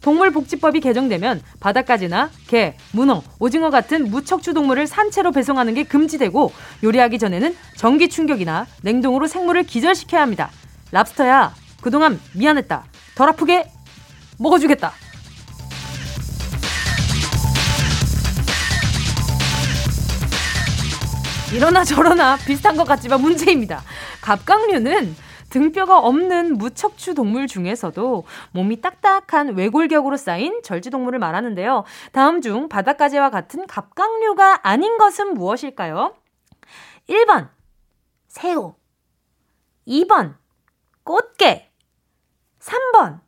동물복지법이 0.00 0.80
개정되면 0.80 1.42
바닷가지나 1.60 2.30
개, 2.46 2.76
문어, 2.92 3.22
오징어 3.38 3.70
같은 3.70 4.10
무척추 4.10 4.54
동물을 4.54 4.86
산채로 4.86 5.32
배송하는 5.32 5.74
게 5.74 5.84
금지되고 5.84 6.52
요리하기 6.82 7.18
전에는 7.18 7.56
전기 7.76 8.08
충격이나 8.08 8.66
냉동으로 8.82 9.26
생물을 9.26 9.64
기절시켜야 9.64 10.22
합니다. 10.22 10.50
랍스터야, 10.92 11.54
그동안 11.80 12.20
미안했다. 12.34 12.84
덜 13.14 13.28
아프게 13.28 13.70
먹어주겠다. 14.38 14.92
이러나 21.52 21.84
저러나 21.84 22.36
비슷한 22.36 22.76
것 22.76 22.84
같지만 22.84 23.20
문제입니다. 23.22 23.82
갑각류는 24.20 25.16
등뼈가 25.50 25.98
없는 25.98 26.58
무척추 26.58 27.14
동물 27.14 27.46
중에서도 27.46 28.24
몸이 28.52 28.80
딱딱한 28.80 29.56
외골격으로 29.56 30.16
쌓인 30.16 30.62
절지 30.62 30.90
동물을 30.90 31.18
말하는데요. 31.18 31.84
다음 32.12 32.40
중 32.40 32.68
바닷가재와 32.68 33.30
같은 33.30 33.66
갑각류가 33.66 34.60
아닌 34.62 34.98
것은 34.98 35.34
무엇일까요? 35.34 36.14
1번 37.08 37.48
새우 38.28 38.74
2번 39.86 40.34
꽃게 41.04 41.70
3번 42.60 43.20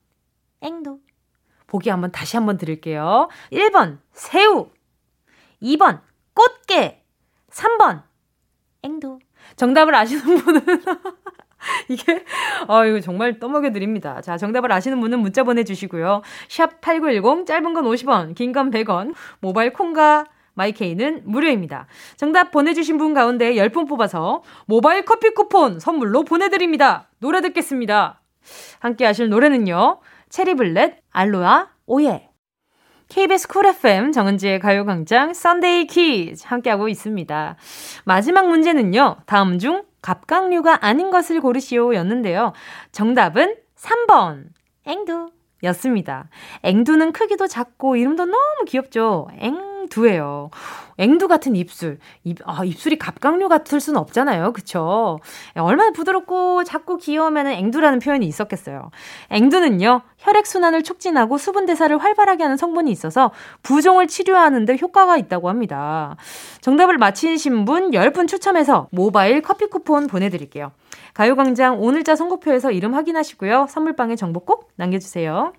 앵두 0.60 0.98
보기 1.66 1.90
한번 1.90 2.10
다시 2.10 2.36
한번 2.36 2.56
드릴게요. 2.58 3.28
1번 3.52 4.00
새우 4.12 4.70
2번 5.62 6.00
꽃게 6.34 7.04
3번 7.50 8.02
앵두 8.82 9.18
정답을 9.56 9.94
아시는 9.94 10.38
분은 10.38 10.60
이게, 11.88 12.24
어, 12.66 12.84
이거 12.84 13.00
정말 13.00 13.38
떠먹여 13.38 13.72
드립니다. 13.72 14.20
자, 14.20 14.36
정답을 14.36 14.70
아시는 14.72 15.00
분은 15.00 15.20
문자 15.20 15.42
보내 15.44 15.64
주시고요. 15.64 16.22
샵 16.48 16.80
8910, 16.80 17.46
짧은 17.46 17.74
건 17.74 17.84
50원, 17.84 18.34
긴 18.34 18.52
건 18.52 18.70
100원, 18.70 19.14
모바일 19.40 19.72
콩과 19.72 20.26
마이케이는 20.54 21.22
무료입니다. 21.24 21.86
정답 22.16 22.50
보내주신 22.50 22.98
분 22.98 23.14
가운데 23.14 23.54
10분 23.54 23.88
뽑아서 23.88 24.42
모바일 24.66 25.04
커피 25.04 25.30
쿠폰 25.30 25.78
선물로 25.78 26.24
보내드립니다. 26.24 27.08
노래 27.20 27.40
듣겠습니다. 27.42 28.20
함께 28.80 29.04
하실 29.04 29.28
노래는요. 29.28 30.00
체리블렛, 30.30 30.96
알로아, 31.12 31.68
오예. 31.86 32.28
KBS 33.08 33.48
Cool 33.49 33.66
FM 33.66 34.12
정은지의 34.12 34.58
가요광장 34.60 35.32
Sunday 35.32 35.86
퀴즈 35.86 36.44
함께하고 36.46 36.88
있습니다. 36.88 37.56
마지막 38.04 38.48
문제는요. 38.48 39.16
다음 39.26 39.58
중 39.58 39.82
갑각류가 40.03 40.84
아닌 40.84 41.11
것을 41.11 41.40
고르시오 41.40 41.94
였는데요. 41.94 42.53
정답은 42.92 43.57
3번. 43.76 44.46
앵두. 44.84 45.30
였습니다. 45.64 46.28
앵두는 46.62 47.12
크기도 47.12 47.46
작고 47.46 47.96
이름도 47.96 48.24
너무 48.26 48.64
귀엽죠? 48.66 49.28
앵 49.38 49.67
두예요. 49.89 50.51
앵두 50.99 51.28
같은 51.28 51.55
입술. 51.57 51.99
입, 52.24 52.39
아, 52.45 52.64
입술이 52.64 52.99
갑각류 52.99 53.49
같을 53.49 53.80
수는 53.80 53.99
없잖아요. 54.01 54.53
그쵸? 54.53 55.20
얼마나 55.55 55.91
부드럽고 55.91 56.64
작고 56.64 56.97
귀여우면 56.99 57.47
앵두라는 57.47 58.01
표현이 58.01 58.26
있었겠어요. 58.26 58.91
앵두는요, 59.30 60.03
혈액순환을 60.18 60.82
촉진하고 60.82 61.39
수분대사를 61.39 61.97
활발하게 61.97 62.43
하는 62.43 62.57
성분이 62.57 62.91
있어서 62.91 63.30
부종을 63.62 64.09
치료하는데 64.09 64.76
효과가 64.80 65.16
있다고 65.16 65.49
합니다. 65.49 66.16
정답을 66.61 66.99
맞히신 66.99 67.64
분 67.64 67.93
10분 67.93 68.26
추첨해서 68.26 68.89
모바일 68.91 69.41
커피 69.41 69.66
쿠폰 69.66 70.09
보내드릴게요. 70.09 70.72
가요광장 71.14 71.80
오늘자 71.80 72.16
선곡표에서 72.16 72.70
이름 72.70 72.95
확인하시고요. 72.95 73.66
선물방에 73.68 74.16
정보 74.16 74.41
꼭 74.41 74.70
남겨주세요. 74.76 75.53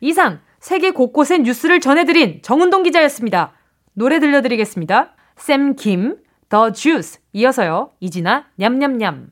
이상 0.00 0.40
세계 0.58 0.90
곳곳의 0.90 1.40
뉴스를 1.40 1.80
전해드린 1.80 2.40
정은동 2.42 2.82
기자였습니다. 2.82 3.52
노래 3.94 4.18
들려드리겠습니다. 4.20 5.14
샘 5.36 5.74
김, 5.74 6.16
더 6.48 6.72
주스, 6.72 7.20
이어서요. 7.32 7.90
이진아, 8.00 8.46
냠냠냠. 8.56 9.28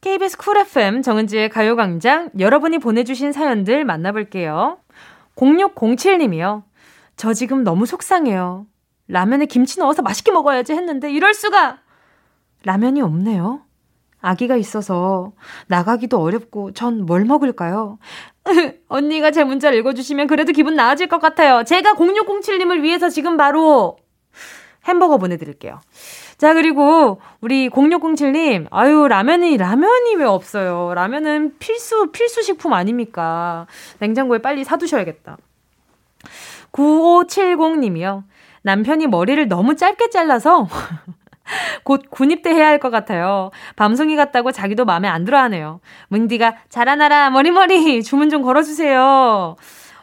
KBS 0.00 0.36
쿨 0.36 0.56
FM 0.58 1.02
정은지의 1.02 1.48
가요광장 1.48 2.30
여러분이 2.38 2.78
보내주신 2.78 3.32
사연들 3.32 3.84
만나볼게요. 3.84 4.78
0607님이요. 5.36 6.64
저 7.16 7.32
지금 7.32 7.62
너무 7.62 7.86
속상해요. 7.86 8.66
라면에 9.08 9.46
김치 9.46 9.78
넣어서 9.78 10.02
맛있게 10.02 10.32
먹어야지 10.32 10.72
했는데 10.72 11.12
이럴 11.12 11.34
수가! 11.34 11.78
라면이 12.64 13.00
없네요. 13.02 13.62
아기가 14.20 14.56
있어서 14.56 15.32
나가기도 15.66 16.20
어렵고 16.20 16.72
전 16.72 17.02
뭘 17.06 17.24
먹을까요? 17.24 17.98
언니가 18.88 19.30
제 19.30 19.44
문자를 19.44 19.78
읽어주시면 19.78 20.26
그래도 20.26 20.52
기분 20.52 20.74
나아질 20.74 21.08
것 21.08 21.20
같아요. 21.20 21.64
제가 21.64 21.94
0607님을 21.94 22.82
위해서 22.82 23.08
지금 23.08 23.36
바로 23.36 23.96
햄버거 24.86 25.16
보내드릴게요. 25.18 25.80
자, 26.38 26.54
그리고 26.54 27.20
우리 27.40 27.68
0607님, 27.70 28.66
아유, 28.70 29.06
라면이, 29.08 29.56
라면이 29.56 30.16
왜 30.16 30.24
없어요? 30.24 30.92
라면은 30.94 31.54
필수, 31.58 32.10
필수 32.10 32.42
식품 32.42 32.72
아닙니까? 32.72 33.66
냉장고에 34.00 34.38
빨리 34.38 34.64
사두셔야겠다. 34.64 35.36
9570님이요. 36.72 38.24
남편이 38.62 39.06
머리를 39.08 39.48
너무 39.48 39.76
짧게 39.76 40.10
잘라서 40.10 40.68
곧 41.84 42.04
군입대 42.10 42.50
해야 42.50 42.68
할 42.68 42.78
것 42.78 42.90
같아요. 42.90 43.50
밤송이 43.76 44.16
같다고 44.16 44.52
자기도 44.52 44.84
마음에 44.84 45.08
안 45.08 45.24
들어 45.24 45.38
하네요. 45.42 45.80
문디가 46.08 46.54
자라나라 46.68 47.30
머리머리 47.30 48.02
주문 48.04 48.30
좀 48.30 48.42
걸어주세요. 48.42 49.56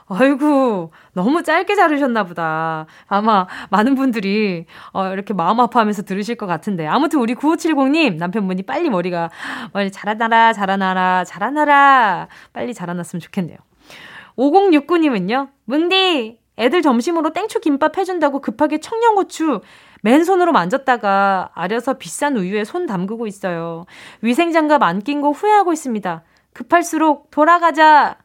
아이고, 0.10 0.92
너무 1.14 1.44
짧게 1.44 1.76
자르셨나 1.76 2.24
보다. 2.24 2.88
아마 3.08 3.48
많은 3.70 3.94
분들이 3.96 4.66
어, 4.92 5.08
이렇게 5.10 5.34
마음 5.34 5.60
아파하면서 5.60 6.02
들으실 6.04 6.36
것 6.36 6.48
같은데. 6.48 6.88
아무튼 6.88 7.20
우리 7.20 7.36
9570님, 7.36 8.16
남편분이 8.16 8.64
빨리 8.64 8.90
머리가, 8.90 9.30
머리 9.74 9.92
자라나라, 9.92 10.52
자라나라, 10.54 11.24
자라나라. 11.26 12.28
빨리 12.54 12.74
자라났으면 12.74 13.22
좋겠네요. 13.22 13.58
5069님은요, 14.38 15.50
뭉디, 15.66 16.40
애들 16.58 16.82
점심으로 16.82 17.32
땡초 17.34 17.60
김밥 17.60 17.98
해준다고 17.98 18.42
급하게 18.42 18.80
청양고추 18.80 19.62
맨손으로 20.02 20.52
만졌다가 20.54 21.52
아려서 21.54 21.94
비싼 21.96 22.36
우유에 22.38 22.64
손 22.64 22.86
담그고 22.86 23.28
있어요. 23.28 23.86
위생장갑 24.22 24.82
안 24.84 25.00
낀 25.02 25.22
거 25.22 25.32
후회하고 25.32 25.72
있습니다. 25.74 26.24
급할수록 26.54 27.30
돌아가자! 27.32 28.18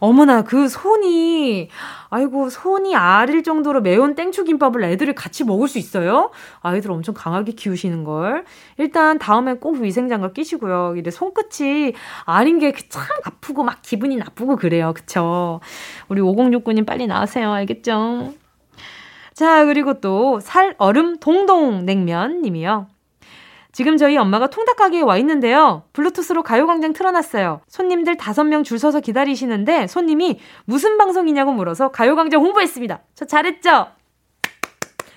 어머나, 0.00 0.42
그 0.42 0.68
손이, 0.68 1.68
아이고, 2.08 2.48
손이 2.50 2.96
아릴 2.96 3.42
정도로 3.42 3.82
매운 3.82 4.14
땡초김밥을 4.14 4.82
애들이 4.84 5.14
같이 5.14 5.44
먹을 5.44 5.68
수 5.68 5.78
있어요? 5.78 6.30
아이들 6.60 6.90
엄청 6.90 7.14
강하게 7.14 7.52
키우시는 7.52 8.04
걸. 8.04 8.44
일단 8.78 9.18
다음에 9.18 9.54
꼭 9.54 9.76
위생장갑 9.76 10.32
끼시고요. 10.34 10.94
이제 10.96 11.10
손끝이 11.10 11.92
아린 12.24 12.58
게 12.58 12.72
참 12.88 13.02
아프고 13.24 13.62
막 13.62 13.82
기분이 13.82 14.16
나쁘고 14.16 14.56
그래요. 14.56 14.92
그쵸? 14.94 15.60
우리 16.08 16.20
5069님 16.22 16.86
빨리 16.86 17.06
나으세요. 17.06 17.52
알겠죠? 17.52 18.32
자, 19.34 19.64
그리고 19.66 20.00
또 20.00 20.40
살 20.40 20.74
얼음 20.78 21.18
동동 21.18 21.84
냉면 21.84 22.42
님이요. 22.42 22.86
지금 23.72 23.96
저희 23.96 24.16
엄마가 24.16 24.48
통닭 24.48 24.76
가게에 24.76 25.02
와 25.02 25.16
있는데요. 25.18 25.84
블루투스로 25.92 26.42
가요광장 26.42 26.92
틀어놨어요. 26.92 27.60
손님들 27.68 28.16
다섯 28.16 28.44
명 28.44 28.64
줄 28.64 28.78
서서 28.78 29.00
기다리시는데 29.00 29.86
손님이 29.86 30.40
무슨 30.64 30.98
방송이냐고 30.98 31.52
물어서 31.52 31.90
가요광장 31.90 32.40
홍보했습니다. 32.40 33.00
저 33.14 33.24
잘했죠? 33.24 33.86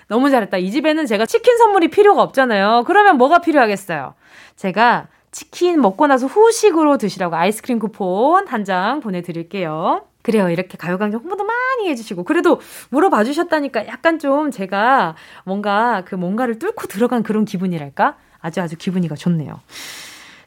너무 0.08 0.30
잘했다. 0.30 0.58
이 0.58 0.70
집에는 0.72 1.06
제가 1.06 1.26
치킨 1.26 1.58
선물이 1.58 1.90
필요가 1.90 2.22
없잖아요. 2.22 2.84
그러면 2.86 3.18
뭐가 3.18 3.40
필요하겠어요? 3.40 4.14
제가 4.56 5.08
치킨 5.32 5.82
먹고 5.82 6.06
나서 6.06 6.28
후식으로 6.28 6.98
드시라고 6.98 7.36
아이스크림 7.36 7.80
쿠폰 7.80 8.48
한 8.48 8.64
장 8.64 9.00
보내드릴게요. 9.00 10.06
그래요. 10.22 10.50
이렇게 10.50 10.78
가요강좌 10.78 11.18
홍보도 11.18 11.44
많이 11.44 11.90
해주시고. 11.90 12.24
그래도 12.24 12.62
물어봐 12.92 13.24
주셨다니까 13.26 13.88
약간 13.88 14.20
좀 14.20 14.52
제가 14.52 15.16
뭔가 15.44 16.04
그 16.06 16.16
뭔가를 16.16 16.60
뚫고 16.60 16.88
들어간 16.88 17.24
그런 17.24 17.44
기분이랄까? 17.44 18.16
아주 18.44 18.62
아주 18.62 18.76
기분이가 18.78 19.16
좋네요. 19.16 19.60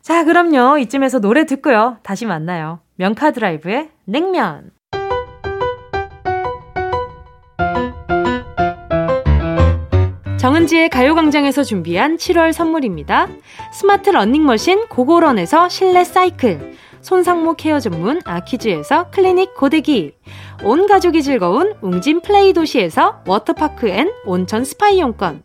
자, 0.02 0.24
그럼요. 0.24 0.78
이쯤에서 0.78 1.18
노래 1.18 1.46
듣고요. 1.46 1.96
다시 2.04 2.26
만나요. 2.26 2.78
명카 2.94 3.32
드라이브의 3.32 3.88
냉면. 4.04 4.70
정은지의 10.38 10.90
가요광장에서 10.90 11.64
준비한 11.64 12.18
7월 12.18 12.52
선물입니다. 12.52 13.26
스마트 13.72 14.10
러닝머신 14.10 14.86
고고런에서 14.88 15.68
실내 15.68 16.04
사이클. 16.04 16.76
손상모 17.00 17.54
케어 17.54 17.78
전문 17.78 18.20
아키즈에서 18.24 19.10
클리닉 19.10 19.54
고데기, 19.54 20.14
온 20.64 20.88
가족이 20.88 21.22
즐거운 21.22 21.74
웅진 21.80 22.20
플레이 22.20 22.52
도시에서 22.52 23.22
워터파크 23.28 23.88
and 23.88 24.10
온천 24.24 24.64
스파 24.64 24.88
이용권, 24.88 25.44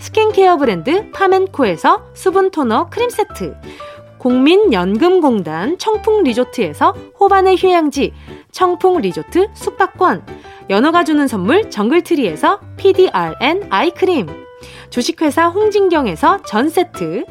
스킨케어 0.00 0.56
브랜드 0.56 1.10
파멘코에서 1.12 2.06
수분 2.14 2.50
토너 2.50 2.88
크림 2.90 3.08
세트 3.10 3.54
국민연금공단 4.18 5.78
청풍 5.78 6.24
리조트에서 6.24 6.94
호반의 7.20 7.56
휴양지 7.56 8.12
청풍 8.50 9.00
리조트 9.00 9.50
숙박권 9.54 10.26
연어가 10.68 11.04
주는 11.04 11.28
선물 11.28 11.70
정글트리에서 11.70 12.60
PDRN 12.76 13.68
아이크림 13.70 14.26
주식회사 14.90 15.46
홍진경에서 15.48 16.42
전세트 16.42 17.24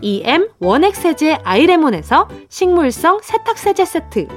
EM 0.00 0.48
원액 0.58 0.94
세제 0.94 1.38
아이레몬에서 1.44 2.28
식물성 2.48 3.20
세탁 3.22 3.58
세제 3.58 3.84
세트. 3.84 4.28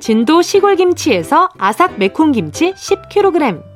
진도 0.00 0.42
시골김치에서 0.42 1.50
아삭 1.58 1.98
매콤김치 1.98 2.72
10kg. 2.72 3.75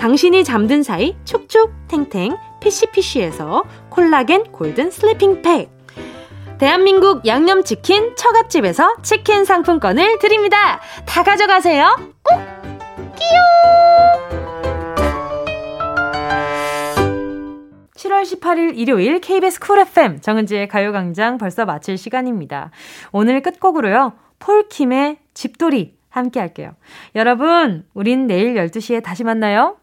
당신이 0.00 0.44
잠든 0.44 0.82
사이 0.82 1.14
촉촉 1.26 1.86
탱탱 1.88 2.34
피시피시에서 2.60 3.64
콜라겐 3.90 4.44
골든 4.44 4.90
슬리핑 4.90 5.42
팩 5.42 5.70
대한민국 6.56 7.26
양념치킨 7.26 8.16
처갓집에서 8.16 8.96
치킨 9.02 9.44
상품권을 9.44 10.18
드립니다. 10.18 10.80
다 11.06 11.22
가져가세요. 11.22 11.84
꼭! 12.22 12.38
끼용! 13.14 13.40
7월 17.94 18.22
18일 18.22 18.78
일요일 18.78 19.20
KBS 19.20 19.60
쿨 19.60 19.80
FM 19.80 20.22
정은지의 20.22 20.68
가요광장 20.68 21.36
벌써 21.36 21.66
마칠 21.66 21.98
시간입니다. 21.98 22.70
오늘 23.12 23.42
끝곡으로요. 23.42 24.14
폴킴의 24.38 25.18
집돌이 25.34 25.94
함께 26.08 26.40
할게요. 26.40 26.72
여러분, 27.14 27.84
우린 27.94 28.26
내일 28.26 28.54
12시에 28.54 29.02
다시 29.02 29.24
만나요. 29.24 29.76